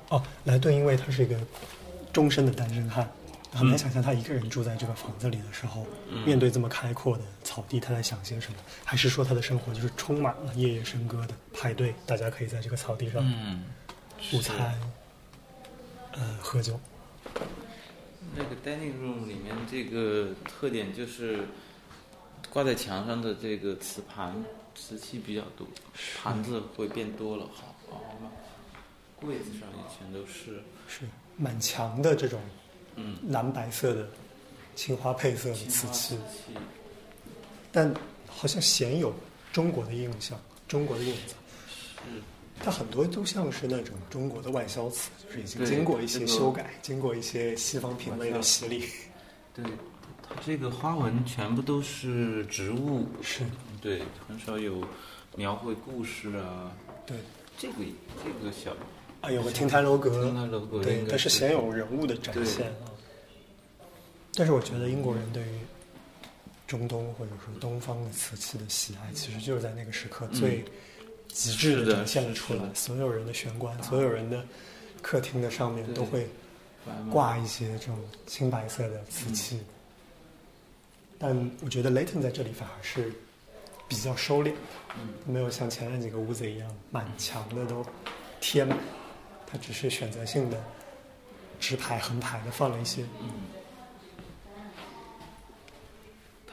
[0.09, 1.35] 哦，莱顿因为他是一个
[2.11, 3.09] 终身的单身汉。
[3.53, 5.85] 很难想象他一个人住在这个房子里的时候，
[6.25, 8.57] 面对这么开阔的草地，他在想些什么？
[8.83, 11.93] 还是说他的生活就是充满了夜夜笙歌的派对？
[12.05, 13.23] 大家可以在这个草地上
[14.31, 14.79] 午餐，
[16.13, 16.79] 呃，喝酒。
[18.35, 21.47] 那个 dining room 里面这个特点就是
[22.49, 24.35] 挂在墙上的这个瓷盘、
[24.73, 25.67] 瓷器比较多，
[26.21, 28.31] 盘子会变多了，好，好吗？
[29.15, 32.41] 柜子上也全都是，是满墙的这种
[32.95, 34.07] 嗯，蓝白色的
[34.75, 36.17] 青花配色的瓷器，
[37.71, 37.93] 但
[38.27, 39.13] 好像鲜有
[39.51, 41.35] 中国的印象，中国的印子。
[42.07, 42.21] 嗯
[42.59, 48.87] 它很多都像是那种中国的外销瓷，就是已经经过一些这个修改，经过一些西方品味的洗礼。
[49.53, 49.65] 对，
[50.21, 53.43] 它这个花纹全部都是植物，是，
[53.81, 54.81] 对，很少有
[55.35, 56.71] 描绘故事啊。
[57.05, 57.17] 对，
[57.57, 57.75] 这个
[58.23, 58.71] 这个小
[59.23, 60.33] 啊，有个亭台楼阁，
[60.83, 62.91] 对它是鲜有人物的展现啊。
[64.35, 65.59] 但是我觉得英国人对于
[66.67, 70.65] 中东或者说东方的瓷器的喜爱，其实就是在那个时刻最
[71.29, 74.43] 极致的展现了出来所有人的玄关，所有人的
[75.01, 76.27] 客厅的上面都会
[77.09, 79.61] 挂一些这种青白色的瓷器。
[81.17, 83.09] 但我觉得 Leighton 在这里反而是
[83.87, 84.53] 比较收敛的，
[85.25, 87.85] 没有像前面几个屋子一样满墙的都
[88.41, 88.77] 贴满，
[89.53, 90.59] 它只是选择性的
[91.59, 93.03] 直排横排的放了一些。
[93.21, 93.29] 嗯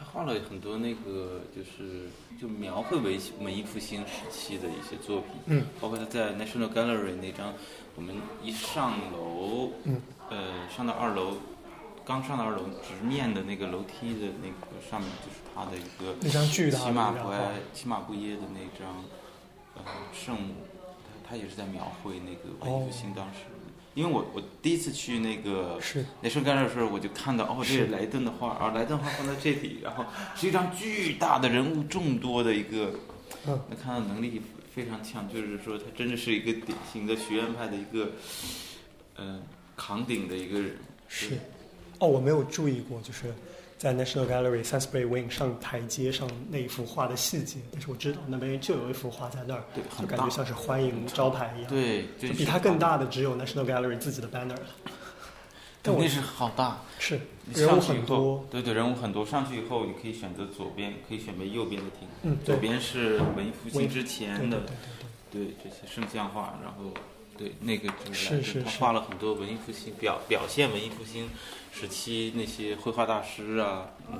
[0.03, 2.09] 他画了很多那个，就是
[2.41, 7.53] 就描绘文文艺复兴时期的一些作品，嗯，包括他在 National Gallery 那张，
[7.97, 11.37] 我们一上楼，嗯，呃，上到二楼，
[12.03, 17.39] 刚上到二楼直面的那个楼梯的那个上面就是他的一个那张巨大的骑马不哀
[17.75, 19.05] 骑马不耶的那张，
[19.77, 19.83] 呃，
[20.15, 20.55] 圣母，
[21.31, 23.39] 他他也是在描绘那个文艺复兴当时。
[23.95, 32.95] 因为我我第一次去那个是雷圣干的时候，我就看到哦，这是莱顿的画，啊，莱顿画放在这里，然后是一张巨大的人物众多的一个，
[33.47, 34.43] 嗯，那看到能力
[34.75, 38.13] 非常强，就是说他真的是一个典型的学院派的一个，
[39.17, 39.41] 呃，
[39.77, 40.77] 扛鼎的一个人。
[41.07, 41.39] 是。
[41.99, 43.35] 哦，我没有注意过，就是
[43.81, 51.71] 在 National Gallery Sainsbury Wing 上台阶上那一幅画的细节，但是我知道那边就有一幅画在那儿，对就感觉像是欢迎招牌一样。
[51.71, 52.79] 对，就比它更。
[52.79, 54.67] 大的只有 National Gallery 自己的 banner 了。
[55.81, 59.25] 但我那是好大，是你人物很多，，对对，人物很多。
[59.25, 62.07] 上去以后，你可以选择左边，可以选择右边的厅。
[62.23, 64.77] 嗯，左边是文艺复兴之前的对对
[65.31, 66.91] 对对对这些圣像画，然后
[67.41, 71.31] 对那个就是是是画了很多文艺复兴表表现文艺复兴
[71.73, 74.19] 时期那些绘画大师啊，嗯，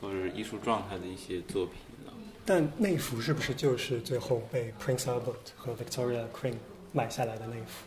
[0.00, 1.74] 或者艺术状态的一些作品
[2.06, 2.16] 啊。
[2.46, 6.54] 但那幅是不是就是最后被 Prince Albert 和 Victoria Queen
[6.92, 7.84] 买下来的那幅？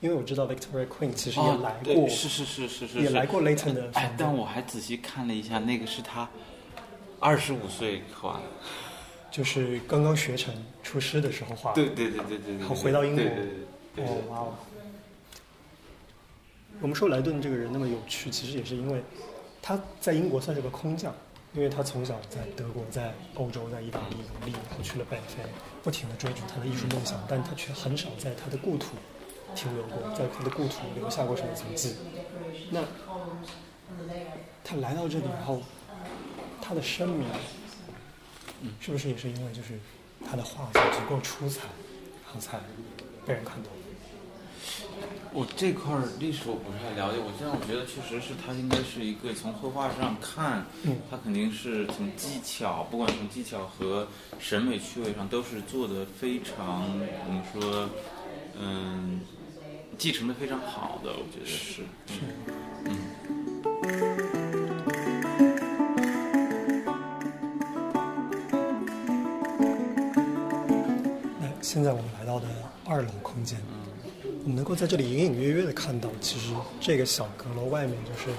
[0.00, 6.28] 因为我知道 Victoria Queen 其实也哦来过，对是是是是是，也来过 Leighton 的哎，但，我还仔细看了一下，那个是他
[7.18, 8.42] 二十五岁画的。
[9.32, 11.76] 就是刚刚学成出师的时候画的。
[11.76, 12.56] 对对对对对对。
[12.58, 13.66] 然后回到英国对对对对对
[13.96, 14.54] 哦，哇哦！
[16.80, 19.02] 我们说莱顿这个人那么有趣，其实也是因为
[19.62, 21.14] 他在英国算是个空降，
[21.54, 25.42] 因为他从小在德国、在欧洲、在意大利游历，然后去了北非，
[25.82, 28.88] 不停的追逐他的艺术梦想，但他却很少在他的故土
[29.54, 31.94] 停留过，在他的故土留下过什么足迹。
[32.70, 32.84] 那
[34.62, 35.62] 他来到这里以后，
[36.60, 37.26] 他的声名，
[38.78, 39.78] 是不是也是因为就是
[40.28, 41.62] 他的画作足够出彩，
[42.26, 42.60] 然后才
[43.24, 43.70] 被人看到？
[45.32, 54.08] 我这块儿历史我不是太了解，我现在我觉得确实是他应该是一个从绘画上看，嗯他肯定是从技巧，不管从技巧和
[54.38, 56.84] 审美趣味上都是做的非常，
[57.26, 57.88] 我们说，
[58.58, 59.20] 嗯，
[59.98, 62.18] 继承的非常好的，我觉得是，嗯
[62.86, 62.96] 嗯。
[71.40, 72.46] 那现在我们来到的
[72.86, 73.85] 二楼空间，我
[74.46, 78.36] 们能够在这里隐隐约约的看到，其实这个小阁楼外面就是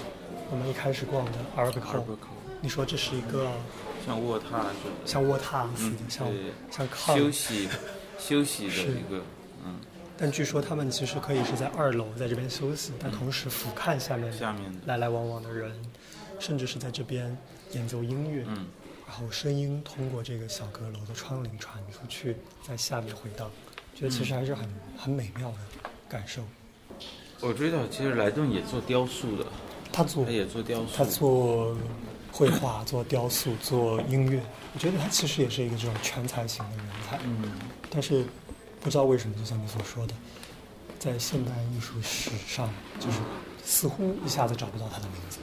[0.50, 2.02] 我们一开始逛的 Hall。
[2.60, 3.48] 你说这是一个
[4.04, 6.28] 像卧榻似的，像卧榻似的，嗯像
[6.70, 7.16] 像炕。
[7.16, 7.68] 休，息
[8.18, 9.22] 休息的一个，
[9.64, 9.78] 嗯，
[10.16, 15.72] 但据说他们其实可以是在二楼在这边休息，但同时俯瞰下面下面，来来往往的人，
[16.40, 17.36] 甚至是在这边
[17.72, 18.66] 演奏音乐，嗯，
[19.06, 22.34] 然后声音通过这个小阁楼的窗棂传出去，
[22.66, 23.48] 在下面回荡，
[23.94, 25.56] 觉得其实还是很、很美妙的
[26.08, 26.42] 感受。
[27.40, 29.46] 我知道，其实莱顿也做雕塑的，
[29.92, 31.76] 他做他也做雕塑，他做
[32.32, 34.42] 绘画、做雕塑、做音乐，
[34.74, 37.18] 我觉得他其实也是一个这种全才型的人才。
[37.24, 37.52] 嗯，
[37.90, 38.24] 但是
[38.80, 40.14] 不知道为什么，就像你所说的，
[40.98, 42.68] 在现代艺术史上，
[42.98, 43.18] 就是
[43.64, 45.38] 似乎一下子找不到他的名字。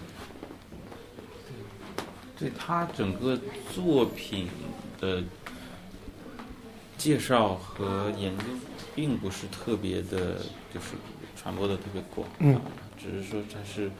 [2.37, 3.39] 对他整个
[3.73, 4.49] 作品
[4.99, 5.23] 的
[6.97, 8.43] 介绍和研究，
[8.95, 10.39] 并不是特别的，
[10.73, 10.95] 就是
[11.35, 12.55] 传播的特别广，嗯。
[12.55, 12.61] 啊，
[12.97, 13.91] 只是说他是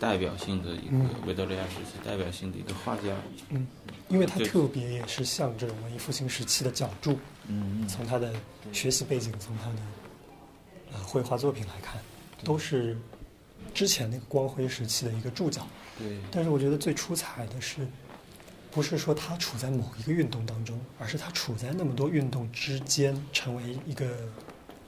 [0.00, 1.10] 代表性的一个嗯。
[1.26, 3.02] 维多利亚时期代表性的一个画家，
[3.50, 3.66] 嗯，
[4.08, 8.32] 因为他特别也是像这种文艺复兴时期的角注，嗯从他的
[8.72, 9.76] 学习背景，从他的
[10.92, 12.00] 呃绘画作品来看，
[12.42, 12.96] 都是
[13.72, 15.66] 之前那个光辉时期的一个注脚。
[15.98, 17.86] 对，但是我觉得最出彩的是，
[18.72, 24.06] 不是说他处在某一个运动当中，而是他处在那么多运动之间，成为一个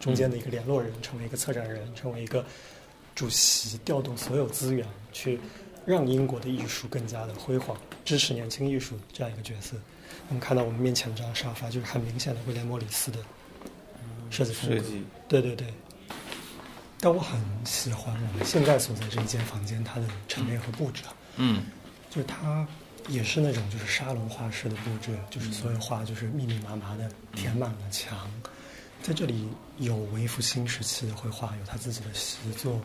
[0.00, 2.42] 中间的一个联络人，成为一个策展人，成为一个
[3.14, 5.38] 主席，调动所有资源去
[5.84, 9.76] 让英国的艺术更加的辉煌，支持年轻艺术这样一个角色。
[10.28, 13.18] 我们看到我们面前这张沙发，就是很明显的威廉莫里斯的
[14.30, 14.76] 设计风格。
[14.76, 15.66] 设计，对对对。
[17.00, 21.64] 但我很喜欢我们现在所在这一间房间它的陈列和布置啊，嗯
[22.08, 22.66] 就是它
[23.08, 28.30] 也是那种就是沙龙画室的布置，就是所有画就是密密麻麻的填满了墙，
[29.02, 32.80] 在这里有文艺复兴时期的绘画，有他自己的习作，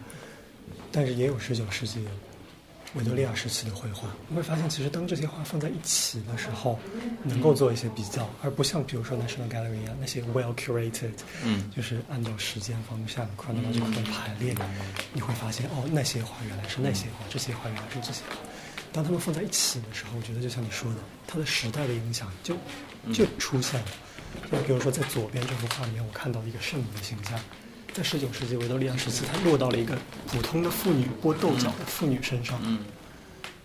[0.92, 2.06] 但是也有十九世纪
[2.96, 4.10] 维多利亚时期的绘画。
[4.28, 6.78] 你会发现，其实当这些画放在一起的时候，
[7.24, 14.54] 能够做一些比较，而不像比如说 National Gallery 一样那些 well curated，嗯就是按照时间方向 chronological 的排列，
[15.14, 18.36] 你会发现哦，那些画原来是那些画，这些画原来是这些画。
[18.92, 20.98] 当他们放在一起的时候，我觉得就像你说的，
[21.28, 22.56] 它的时代的影响就
[23.14, 23.88] 就出现了。
[24.52, 27.40] 就比如说在左边这幅画里面，我看到一个圣母的形象，
[27.94, 29.98] 在十九世纪维多利亚时期，它落到了一个
[30.28, 32.80] 普通的妇女剥豆角的妇女身上，嗯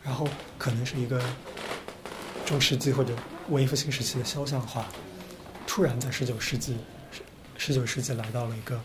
[0.03, 1.23] 然后可能是一个
[2.45, 3.17] 中世纪或者
[3.49, 4.87] 文艺复兴时期的肖像画，
[5.67, 6.77] 突然在十九世纪，
[7.57, 8.79] 十九世纪来到了一个，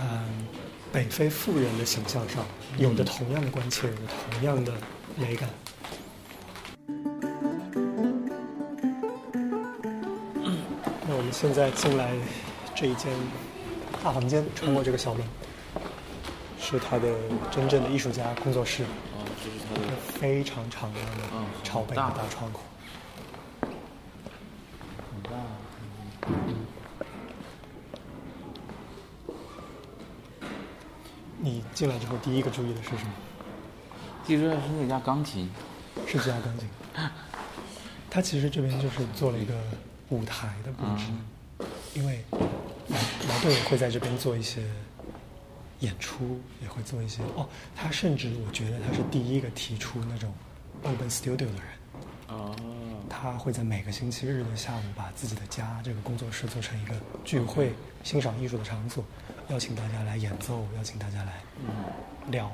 [0.00, 0.46] 嗯，
[0.92, 2.44] 北非富人的形象上，
[2.76, 4.70] 有着同样的关切，有着同样的
[5.16, 5.48] 美感。
[11.08, 12.12] 那我们现在进来
[12.74, 13.10] 这一间
[14.04, 15.24] 大房间，穿过这个小门，
[16.60, 17.08] 是他的
[17.50, 18.82] 真正的艺术家工作室。
[18.84, 22.60] 哦，这是他的非常敞亮的嗯朝北的大大窗户。
[23.62, 25.30] 很大，
[31.44, 33.12] 你进来之后第一个注意的是什么？
[34.24, 35.50] 记住是那架钢琴，
[36.06, 36.68] 是这架钢琴。
[38.08, 39.54] 它其实这边就是做了一个
[40.10, 42.24] 舞台的布置，因为
[42.88, 44.62] 莱莱顿也会在这边做一些
[45.80, 47.48] 演出，也会做一些哦。
[47.74, 50.32] 他甚至我觉得他是第一个提出那种
[50.84, 51.62] open studio 的人。
[52.28, 52.54] 哦，
[53.10, 57.74] 他会在每个星期日的下午把自己的家这个工作室做成一个聚会、
[58.04, 59.04] 欣赏艺术的场所，
[59.48, 61.32] 邀请大家来演奏，邀请大家来
[62.30, 62.50] 聊。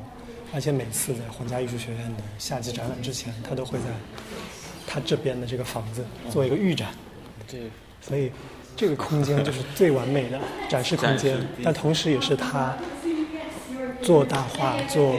[0.53, 3.85] 而且每次在皇家艺术学院的夏季展览之前，他都会在
[4.87, 6.88] 他这边的这个房子做一个预展，
[7.46, 7.70] 对
[8.01, 8.33] 所以
[8.74, 12.74] 这个空间就是最完美的展示空间，但同时也是他
[14.03, 15.16] 做大画、做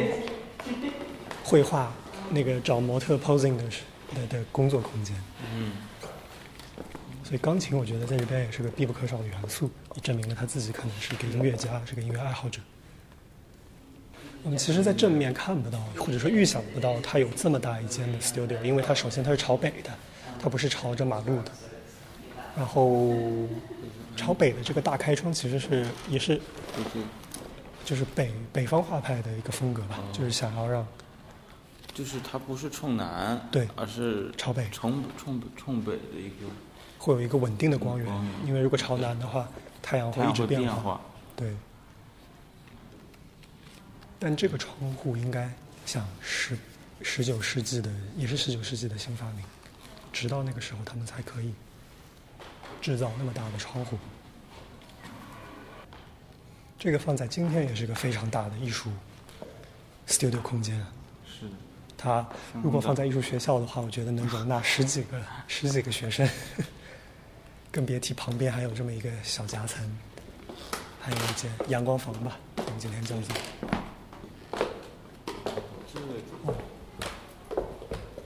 [1.44, 1.94] 绘画
[2.32, 3.82] 那个找模特 posing 的时
[4.16, 5.16] 的的工作空间。
[5.56, 5.74] 嗯
[7.30, 12.60] 所以钢琴我觉得在这边也是个必不可少的元素，也证明了他自己可能是个音乐家，是个音乐爱好者。
[14.42, 19.92] 我们其实，在正面看不到，或者说预想不到他有这么大一间的 studio，因为它首先它是朝北的，
[20.42, 21.52] 它不是朝着马路的。
[22.58, 23.14] 然后，
[24.18, 26.36] 朝北的这个大开窗其实是也是
[26.76, 27.06] 就是
[27.86, 30.84] 就是北北方画派的一个风格吧，就是想要让
[31.94, 36.48] 就是它不是冲南，对而是朝北冲冲冲北的一个
[37.00, 38.08] 会有一个稳定的光源
[38.46, 39.48] 因为如果朝南的话，
[39.82, 40.68] 太阳会一直变化。
[40.68, 41.02] 变化，
[41.36, 41.56] 对。
[44.20, 45.50] 但这个窗户应该
[45.86, 46.58] 像十
[47.02, 49.46] 十九世纪的，也是十九世纪的新发明，
[50.12, 51.54] 直到那个时候他们才可以
[52.82, 53.98] 制造那么大的窗户。
[56.78, 58.90] 这个放在今天也是个非常大的艺术
[60.06, 60.92] studio 空间啊。
[61.26, 61.56] 是的，
[61.98, 62.28] 它
[62.62, 66.28] 如果放在艺术学校的话，我觉得能容纳十几个十几个学生，
[67.72, 69.88] 更别提旁边还有这么一个小夹层，
[71.00, 73.36] 还有一间阳光房吧，我们今天叫做。
[75.94, 76.08] 这个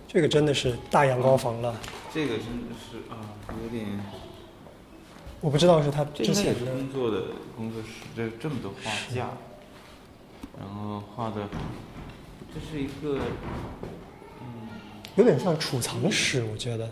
[0.07, 1.77] 这个真的是大阳光房了，
[2.13, 3.85] 这个真的是啊，有点，
[5.41, 7.23] 我不知道是他之前的工作的
[7.57, 9.29] 工作室，这这么多画架，
[10.57, 11.49] 然后画的，
[12.53, 13.19] 这是一个
[15.15, 16.89] 有点像储藏室，我觉得。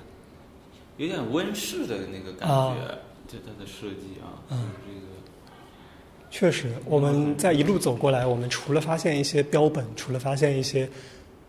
[0.97, 5.07] 有点温室的那个感啊觉，这它的设计啊，嗯这个。
[6.29, 10.89] 确实，我们在一路走过来，我们除了发现一些标本，除了发现一些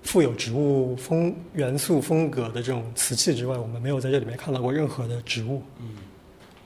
[0.03, 5.63] 富有植物风元素风格的这种瓷器之外，我们没有在这里面看到过任何的植物。
[5.79, 5.99] 嗯，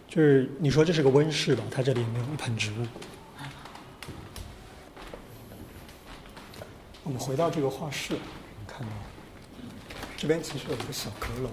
[0.08, 2.86] 就是你说这是个温室吧，它这里也没有一盆植物。
[7.04, 8.14] 我们回到这个画室，
[8.66, 8.88] 看到
[10.16, 11.50] 这边其实有一个小阁楼，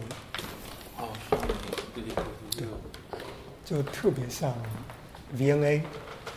[2.51, 2.67] 对
[3.65, 4.53] 就特别像
[5.33, 5.79] V N A，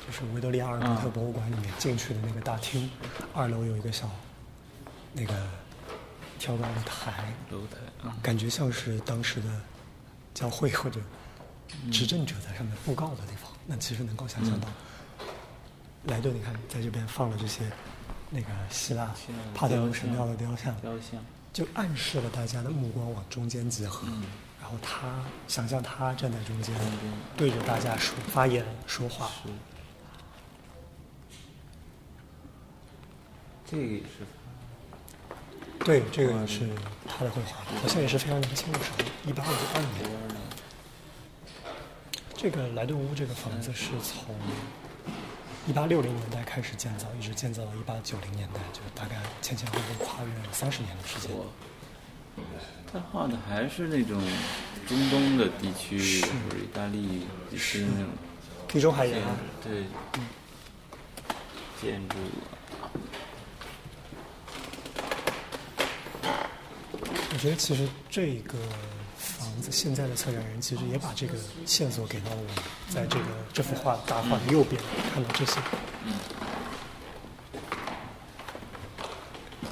[0.06, 2.90] 就是维多利亚尔伯特博物馆里面进去的那个大厅，
[3.34, 4.08] 二楼有一个小
[5.12, 5.34] 那个
[6.38, 9.48] 挑高的台，楼台啊，感觉像是当时的
[10.34, 11.00] 教会或者
[11.90, 13.50] 执政者在上面布告的地方。
[13.66, 14.68] 那其实能够想象到，
[16.04, 17.64] 莱顿，你看在这边放了这些
[18.30, 19.12] 那个希腊
[19.54, 21.20] 帕特农神庙的雕像，雕像，
[21.52, 24.06] 就暗示了大家的目光往中间集合。
[24.66, 25.06] 嗯然后他
[25.46, 26.74] 想象他站在中间，
[27.36, 29.28] 对着大家说发言说话。
[29.28, 29.48] 是，
[33.64, 34.26] 这个也是
[35.84, 36.68] 对，这个是
[37.06, 40.10] 他的绘画，好像也是非常年轻的时候，一八五二年。
[42.34, 44.34] 这个莱顿屋这个房子是从
[45.68, 51.30] 一八六零年代开始建造，一直建造到一八九零年代，就是大概前前后后跨越了三十年的时间。
[52.56, 54.20] 我，他画的还是那种
[54.88, 56.26] 中东的地区是。
[56.26, 58.10] 或者意大利地区那种
[58.68, 59.84] 地中海沿建岸筑，，对，
[61.80, 62.16] 建筑
[67.32, 68.58] 我觉得其实这个
[69.16, 71.34] 房子现在的策展人其实也把这个
[71.66, 72.54] 线索给到了我们，
[72.88, 74.80] 在这个这幅画大画的右边
[75.12, 75.60] 看到这些，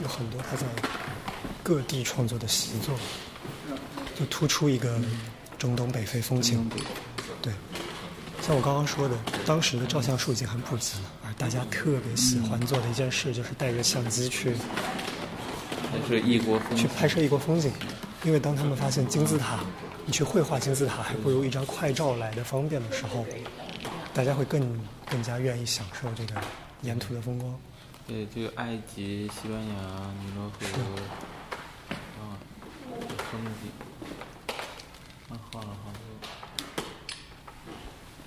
[0.03, 0.66] 有很多他在
[1.64, 2.94] 各地创作的习作，
[4.14, 5.00] 就突出一个
[5.58, 6.70] 中东北非风情。
[7.40, 7.50] 对，
[8.42, 14.54] 像我刚刚说的，当时的照相术已经很普及了，而大家特别喜欢做的一件事就是带着相机去
[15.90, 17.72] 还是异国风情，去拍摄异国风景，
[18.24, 19.64] 因为当他们发现金字塔，
[20.04, 23.24] 你去绘画金字塔还不如一张快照来的方便的时候，
[24.12, 24.60] 大家会更
[25.10, 26.38] 更加愿意享受这个
[26.82, 27.58] 沿途的风光。
[28.06, 30.60] 对，就埃及、西班牙、尼罗河
[32.20, 32.36] 啊
[33.08, 33.70] 的风景，
[35.28, 35.98] 他画了好多。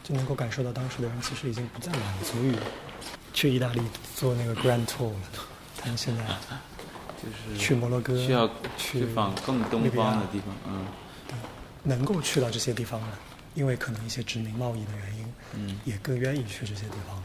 [0.07, 2.55] 就能够感受到当时的人其实已经不再满足于
[3.33, 3.81] 去意大利
[4.15, 5.19] 做那个 Grand Tour 了，
[5.77, 6.23] 他们现在
[7.21, 10.85] 就是去摩洛哥需要去往更东方的地方，嗯。
[11.83, 13.19] 能够去到这些地方了，
[13.53, 15.79] 因为可能一些殖民贸易的原因，嗯。
[15.83, 17.23] 也更愿意去这些地方了。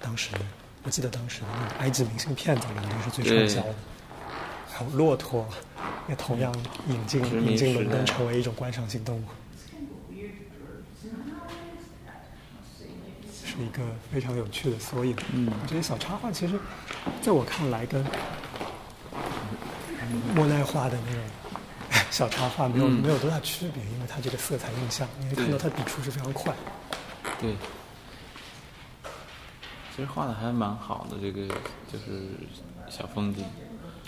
[0.00, 0.30] 当时
[0.84, 3.74] 我记得当时的那个埃及明信片在伦敦是最畅销的，
[4.72, 5.44] 还有骆驼
[6.08, 6.54] 也同样
[6.88, 9.24] 引进引进伦敦成为一种观赏性动物，
[13.58, 13.82] 是一个
[14.12, 15.16] 非常有趣的缩影。
[15.32, 16.58] 嗯这些小插画其实，
[17.20, 18.04] 在我看来跟
[20.34, 21.22] 莫奈画的那种
[22.10, 26.54] 小插画没有、嗯没有多大区别，因为它这个色彩印象，你会看到它笔触是非常快。
[27.40, 27.56] 对。
[29.94, 31.48] 其实画的还蛮好的，这个
[31.92, 32.22] 就是
[32.88, 33.44] 小风景。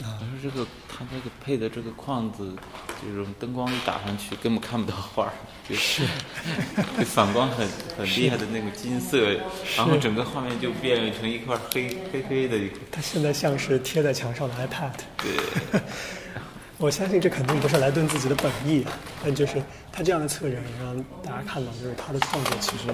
[0.02, 2.56] 啊可是这个他这个配的这个框子，
[3.02, 5.32] 这种灯光一打上去，根本看不到画儿，
[5.68, 6.02] 就是
[6.98, 9.30] 就反光很很厉害的那种金色，
[9.76, 12.76] 然后整个画面就变成一块黑黑黑的一个。
[12.90, 14.92] 它现在像是贴在墙上的 iPad。
[15.18, 15.80] 对，
[16.78, 18.86] 我相信这肯定不是莱顿自己的本意，
[19.22, 22.84] 但就是他这样的策展，让大家看到，就是他的创作其实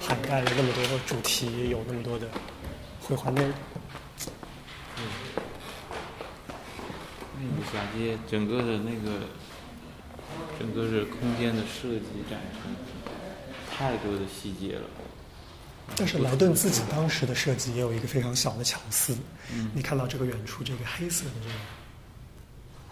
[0.00, 2.28] 涵盖了那么多的主题，有那么多的
[3.00, 3.52] 绘画内容。
[7.64, 9.26] 那个小街整个的那个
[10.58, 12.74] 整个的空间的设计展陈，
[13.70, 14.82] 太多的细节了。
[15.96, 19.16] 但是莱顿自己当时的设计也有一个非常小的巧思，
[19.74, 21.54] 你看到这个远处这个黑色的这个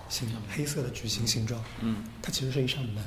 [0.08, 3.02] 形黑色的矩形形状，嗯，它其实是一扇门。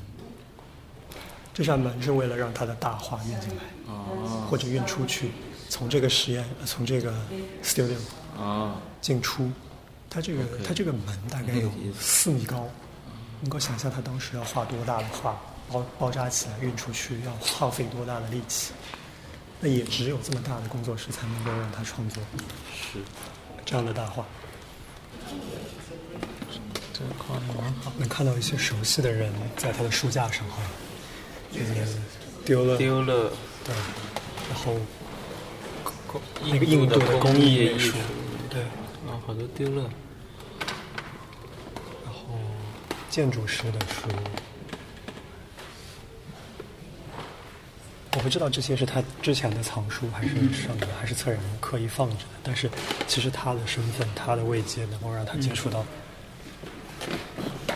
[1.53, 5.31] 这扇门是为了让它的大画运进来，哦或者运出去，
[5.69, 7.13] 从这个实验，呃从这个
[7.63, 7.95] studio
[8.37, 9.49] 啊，进出。
[10.15, 12.69] 它这个它这个门大概有四米高，
[13.41, 15.37] 能够想象它当时要画多大的画，
[15.69, 18.71] 包包扎起来运出去要耗费多大的力气。
[19.59, 22.23] 那也只有这么大的工作室才能够让他创作
[22.73, 22.99] 是，
[23.65, 24.25] 这样的大画。
[26.93, 27.91] 这个画的蛮好。
[27.97, 30.61] 能看到一些熟悉的人在他的书架上哈，
[31.51, 31.65] 就是
[32.45, 33.33] 丢了丢了
[33.65, 33.75] 对，
[34.49, 34.77] 然后
[36.41, 37.97] 那那个印度的工艺美术术，
[38.49, 39.89] 对，啊，好多丢了。
[42.03, 42.37] 然后
[43.15, 44.09] 建筑师的书，
[48.11, 52.31] 我不知道这些是他之前的藏书，还是什么，还是策展人刻意放着的。
[52.43, 52.69] 但是
[53.07, 55.85] 其实他的身份、他的位阶，能够让他接触到，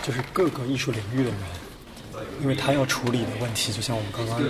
[0.04, 1.40] 就是各个艺术领域的人。
[2.42, 4.42] 因为他要处理的问题，就像我们刚刚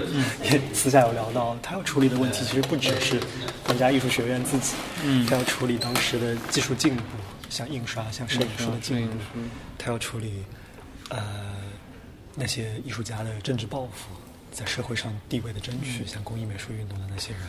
[0.43, 3.21] 也私下有聊到，他要处理的问题其实不只是
[3.63, 4.73] 国家艺术学院自己，
[5.03, 5.23] 嗯。
[5.27, 7.03] 他要处理当时的技术进步，
[7.47, 9.13] 像印刷、像摄影术的进步，
[9.77, 10.43] 他要处理
[11.09, 11.55] 呃
[12.35, 14.09] 那些艺术家的政治抱负，
[14.51, 17.41] 在社会上地位的争取，像工艺美术运动的那些人，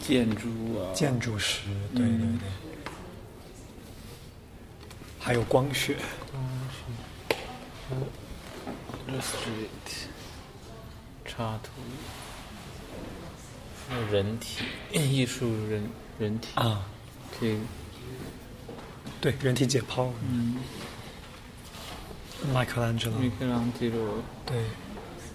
[0.00, 0.48] 建筑
[0.78, 1.62] 啊，建筑师，
[1.94, 2.38] 对对嗯。
[2.38, 2.48] 对，
[5.18, 5.96] 还有光学
[9.08, 10.06] ，illustrate
[11.24, 11.70] 插图，
[14.12, 16.86] 人体艺术人人体啊，
[17.36, 17.58] 可以，
[19.20, 20.56] 对，人体解剖，嗯，
[22.52, 24.22] 麦克兰哲罗，米开朗基罗。
[24.44, 24.56] 对，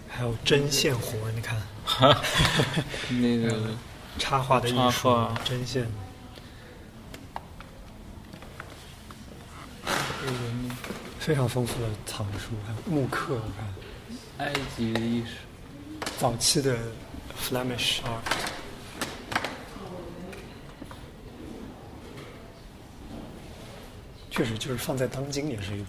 [0.08, 1.62] 还有针线活，你看。
[3.10, 3.72] 那个
[4.18, 5.88] 插画的艺术，针线，
[11.20, 15.32] 非常丰富的藏书，还有木刻，我看埃及的艺术，
[16.20, 16.78] 早期的
[17.38, 18.22] Flemish art。
[24.30, 25.86] 确实，就是放在当今也是一个，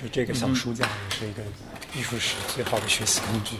[0.00, 1.42] 就这个小书架也是一个
[1.94, 3.56] 艺术史最好的学习工具。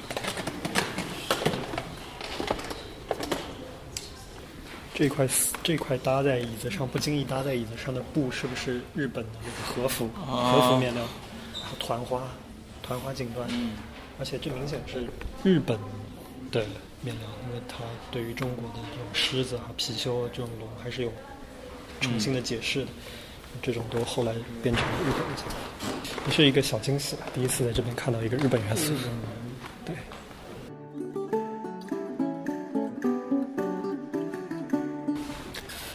[4.95, 5.29] 这块
[5.63, 10.09] 这块搭在椅子上，不经意搭在椅子上的布，是不是日本的那个和服？
[10.17, 11.03] 啊和服面料，
[11.79, 12.23] 团花，
[12.83, 13.45] 团花锦缎。
[13.51, 13.73] 嗯
[14.19, 15.07] 而且这明显是
[15.43, 15.79] 日本
[16.51, 16.63] 的
[17.01, 17.79] 面料，因为它
[18.11, 21.11] 对于中国的这种狮子啊、貔貅啊这种龙还是有
[22.03, 22.91] 重新的解释的。
[23.63, 24.33] 这种都后来
[24.63, 27.27] 变成了日本的，也是一个小惊喜吧。
[27.35, 28.93] 第一次在这边看到一个日本元素。
[29.85, 29.95] 对。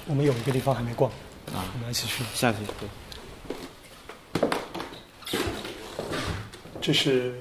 [0.08, 1.12] 我们有一个地方还没逛，
[1.54, 2.24] 啊我，们一起去。
[2.34, 2.88] 下去对，
[6.80, 7.34] 这是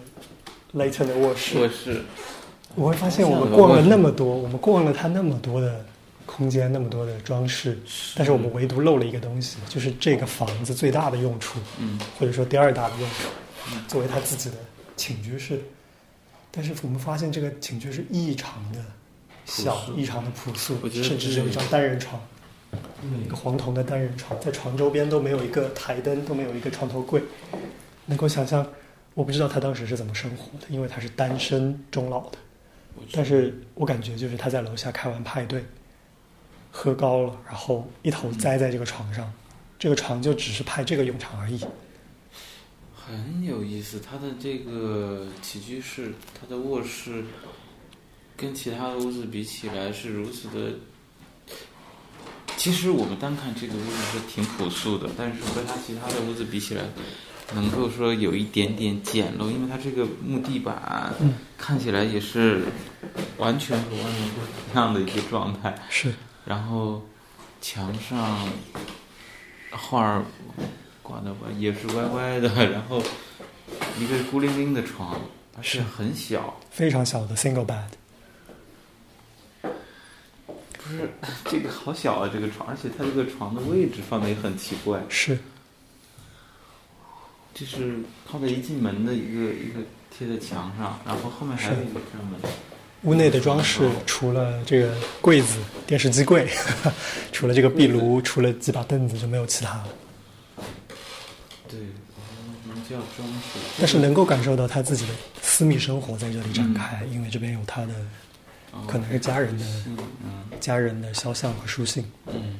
[0.74, 1.58] Layton 的卧室。
[1.58, 2.02] 卧室，
[2.74, 5.84] 我会发现我们逛了那么多，我们逛了他那么多的
[6.26, 7.78] 空间，那么多的装饰，
[8.16, 11.98] 但是我们唯独漏了一个东西，就是这个房子最大的用处，嗯。
[12.18, 13.28] 或者说第二大的用处，
[13.88, 14.56] 作为他自己的
[14.96, 15.60] 寝居室。
[16.50, 18.78] 但是我们发现这个寝居室异常的
[19.44, 22.20] 小异常的朴素甚至只有一张单人床，
[23.24, 27.20] 一个黄铜的单人床，在床周边都没有一个台灯，都没有一个床头柜。
[28.06, 28.64] 能够想象，
[29.14, 32.38] 我不知道他当时是怎么生活的，因为他是单身终老的。
[33.12, 35.64] 但是我感觉就是他在楼下开完派对，
[36.76, 39.32] 喝高了，然后一头栽在这个床上，
[39.78, 41.60] 这个床就只是派这个用场而已。
[42.92, 44.00] 很有意思。
[44.00, 47.24] 他的这个起居室，他的卧室，
[48.36, 50.72] 跟其他的屋子比起来是如此的。
[52.56, 56.82] 其实我们单看这个屋子是挺朴素的，但是和它其他的屋子比起来，
[57.54, 62.64] 能够说有一点点简陋，因为它这个木地板嗯看起来也是
[63.38, 64.40] 完全和外面不
[64.72, 65.72] 一样的一个状态。
[65.88, 66.12] 是，
[66.44, 67.02] 然后
[67.60, 68.48] 墙上
[69.70, 70.24] 画儿
[71.02, 73.02] 挂的歪也是歪歪的，然后
[73.98, 75.18] 一个孤零零的床，
[75.56, 77.88] 而且很小，非常小的 single bed。
[79.62, 81.08] 不是
[81.46, 85.38] 这个好小啊，这个床，而且它这个床的位置放的也很奇怪，是，
[87.54, 89.80] 这是靠在一进门的一个一个
[90.10, 92.38] 贴在墙上，然后后面还有一个这样门。
[93.04, 96.48] 屋内的装饰除了这个柜子、电视机柜，
[97.32, 99.84] 除了这个壁炉，除了几把凳子，就没有其他了。
[101.68, 101.78] 对，
[102.66, 107.92] 能叫装饰，但是能够感受到他自己的私密生活在这里展开，因为这边有他的
[108.72, 109.64] 哦可能是家人的
[110.58, 112.04] 家人的肖像和书信。
[112.28, 112.58] 嗯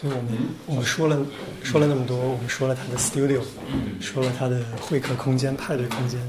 [0.00, 0.32] 所以我们
[0.66, 1.18] 我们说了
[1.62, 6.20] 说了那么多，我们说了他的 studio，嗯，说了他的会客空间、派对空间，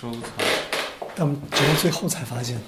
[0.00, 0.51] 收藏。
[1.22, 2.60] 但我们直到最后才发现，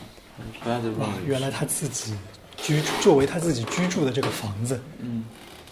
[0.65, 2.15] 哇原来他自己
[2.57, 5.25] 居作为他自己居住的这个房子，嗯，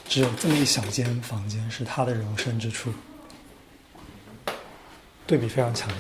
[0.09, 2.93] 只有这么一小间房间是他的容身之处，
[5.29, 5.99] 对比非常强烈。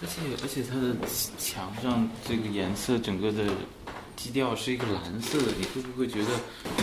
[0.00, 0.96] 而且而且它的
[1.36, 3.44] 墙上这个颜色，整个的
[4.16, 6.28] 基调是一个蓝色的，你会不会觉得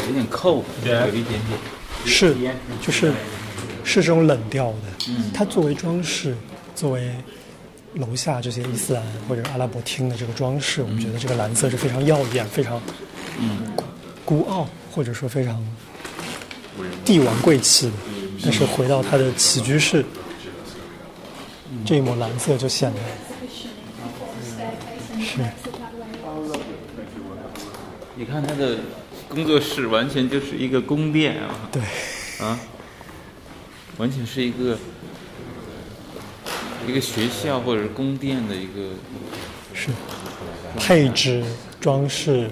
[0.05, 1.59] 有点扣，有一点点？
[2.05, 2.35] 是，
[2.79, 3.11] 就是
[3.83, 5.07] 是这种冷调的。
[5.09, 5.31] 嗯。
[5.33, 6.37] 它作为装饰，
[6.75, 7.15] 作为
[7.95, 12.81] 楼下这些伊斯兰或者阿拉伯厅的这个装饰，我们觉得这个蓝色是非常耀眼、非常
[13.39, 13.73] 嗯
[14.23, 15.65] 孤傲，或者说非常
[17.03, 17.93] 帝王贵气的。
[18.43, 20.05] 但是回到他的起居室，
[21.85, 22.99] 这一抹蓝色就显得
[25.23, 25.41] 是。
[28.17, 28.77] 你看他的
[29.29, 31.69] 工作室完全就是一个宫殿啊。
[31.71, 31.81] 对，
[32.45, 32.59] 啊，
[33.97, 34.77] 完全是一个
[36.87, 38.91] 一个学校或者是宫殿的一个
[39.73, 39.89] 是
[40.77, 41.43] 配置
[41.79, 42.49] 装饰。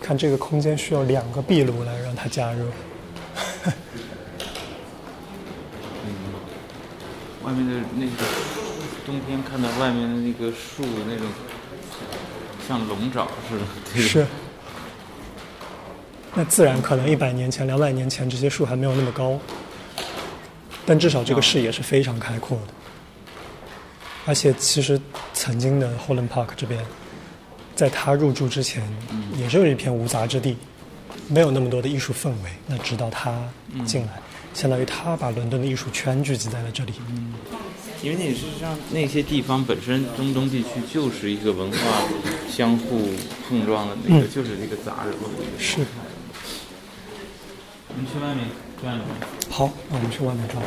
[0.00, 2.64] 看这个空间需要两个壁炉来让它加热。
[7.42, 8.12] 完外面的那个
[9.06, 11.26] 冬天看到外面的那个树那种
[12.66, 14.00] 像龙爪似的。
[14.02, 14.26] 是。
[16.34, 19.38] 那自然可能一百年前、两百年前这些树还没有那么高，
[20.90, 22.74] 但至少这个视野是非常开阔的。
[24.26, 25.00] 而且其实
[25.32, 26.84] 曾经的 Holland Park 这边，
[27.76, 28.82] 在他入住之前，
[29.38, 30.56] 也是有一片无杂之地，
[31.28, 32.50] 没有那么多的艺术氛围。
[32.66, 33.40] 那直到他
[33.86, 34.20] 进来，
[34.52, 36.94] 相当于他把伦敦的艺术圈聚集在了这里。
[37.08, 37.34] 嗯，
[38.02, 41.78] 因为那事实上那些地方本身中东地区就是一个文化
[42.50, 43.10] 相互
[43.48, 45.16] 碰撞的那个，就是这个杂糅的。
[45.56, 45.86] 是。
[47.86, 48.48] 我们去外面
[49.50, 50.62] 好，那我们去外面转。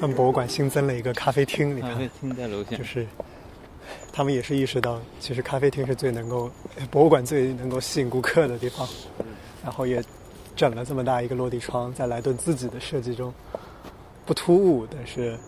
[0.00, 3.06] 他们博物馆新增了一个咖啡厅，你看，咖啡厅在楼下，就是
[4.12, 6.50] 他们也是意识到，其实咖啡厅是最能够
[6.90, 8.88] 博物馆最能够吸引顾客的地方，
[9.62, 10.02] 然后也
[10.56, 13.32] 整了这么大一个落地窗，在莱顿自己的设计中
[14.26, 15.38] 不突兀，但是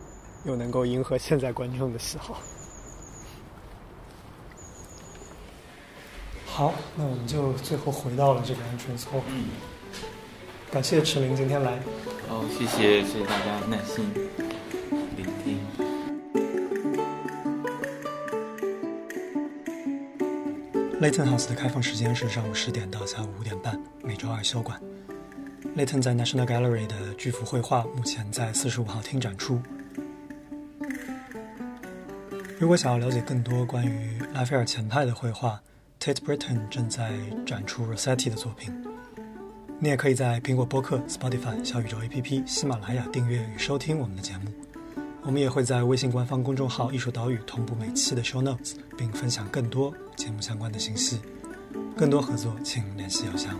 [0.44, 2.38] 又能够迎合现在观众的喜好。
[6.54, 9.22] 好，那我们就最后回到了这个 entrance hall。
[9.26, 9.46] 嗯，
[10.70, 11.78] 感谢池林今天来。
[12.28, 14.12] 哦，谢谢，谢谢大家耐心
[15.16, 15.58] 聆听。
[21.00, 24.78] Layton House 的开放时间是上午十点到下午五点半，每周二休馆。
[25.74, 29.58] Layton 在 National Gallery 的巨幅绘画目前在四十五号厅展出。
[32.58, 35.58] 如果想要了解更多关于拉斐尔前派的绘画
[36.02, 37.12] ，Tate Britain 正在
[37.46, 38.74] 展出 Rossetti 的作品。
[39.78, 44.52] 你也可以在苹果播客、Spotify、小宇宙 APP、喜马拉雅订阅与收听我们的节目。
[45.22, 51.20] 我们也会在微信官方公众号“艺术岛屿”同步每期的 show notes，并分享更多节目相关的信息。
[51.96, 53.56] 更多合作，请联系邮箱。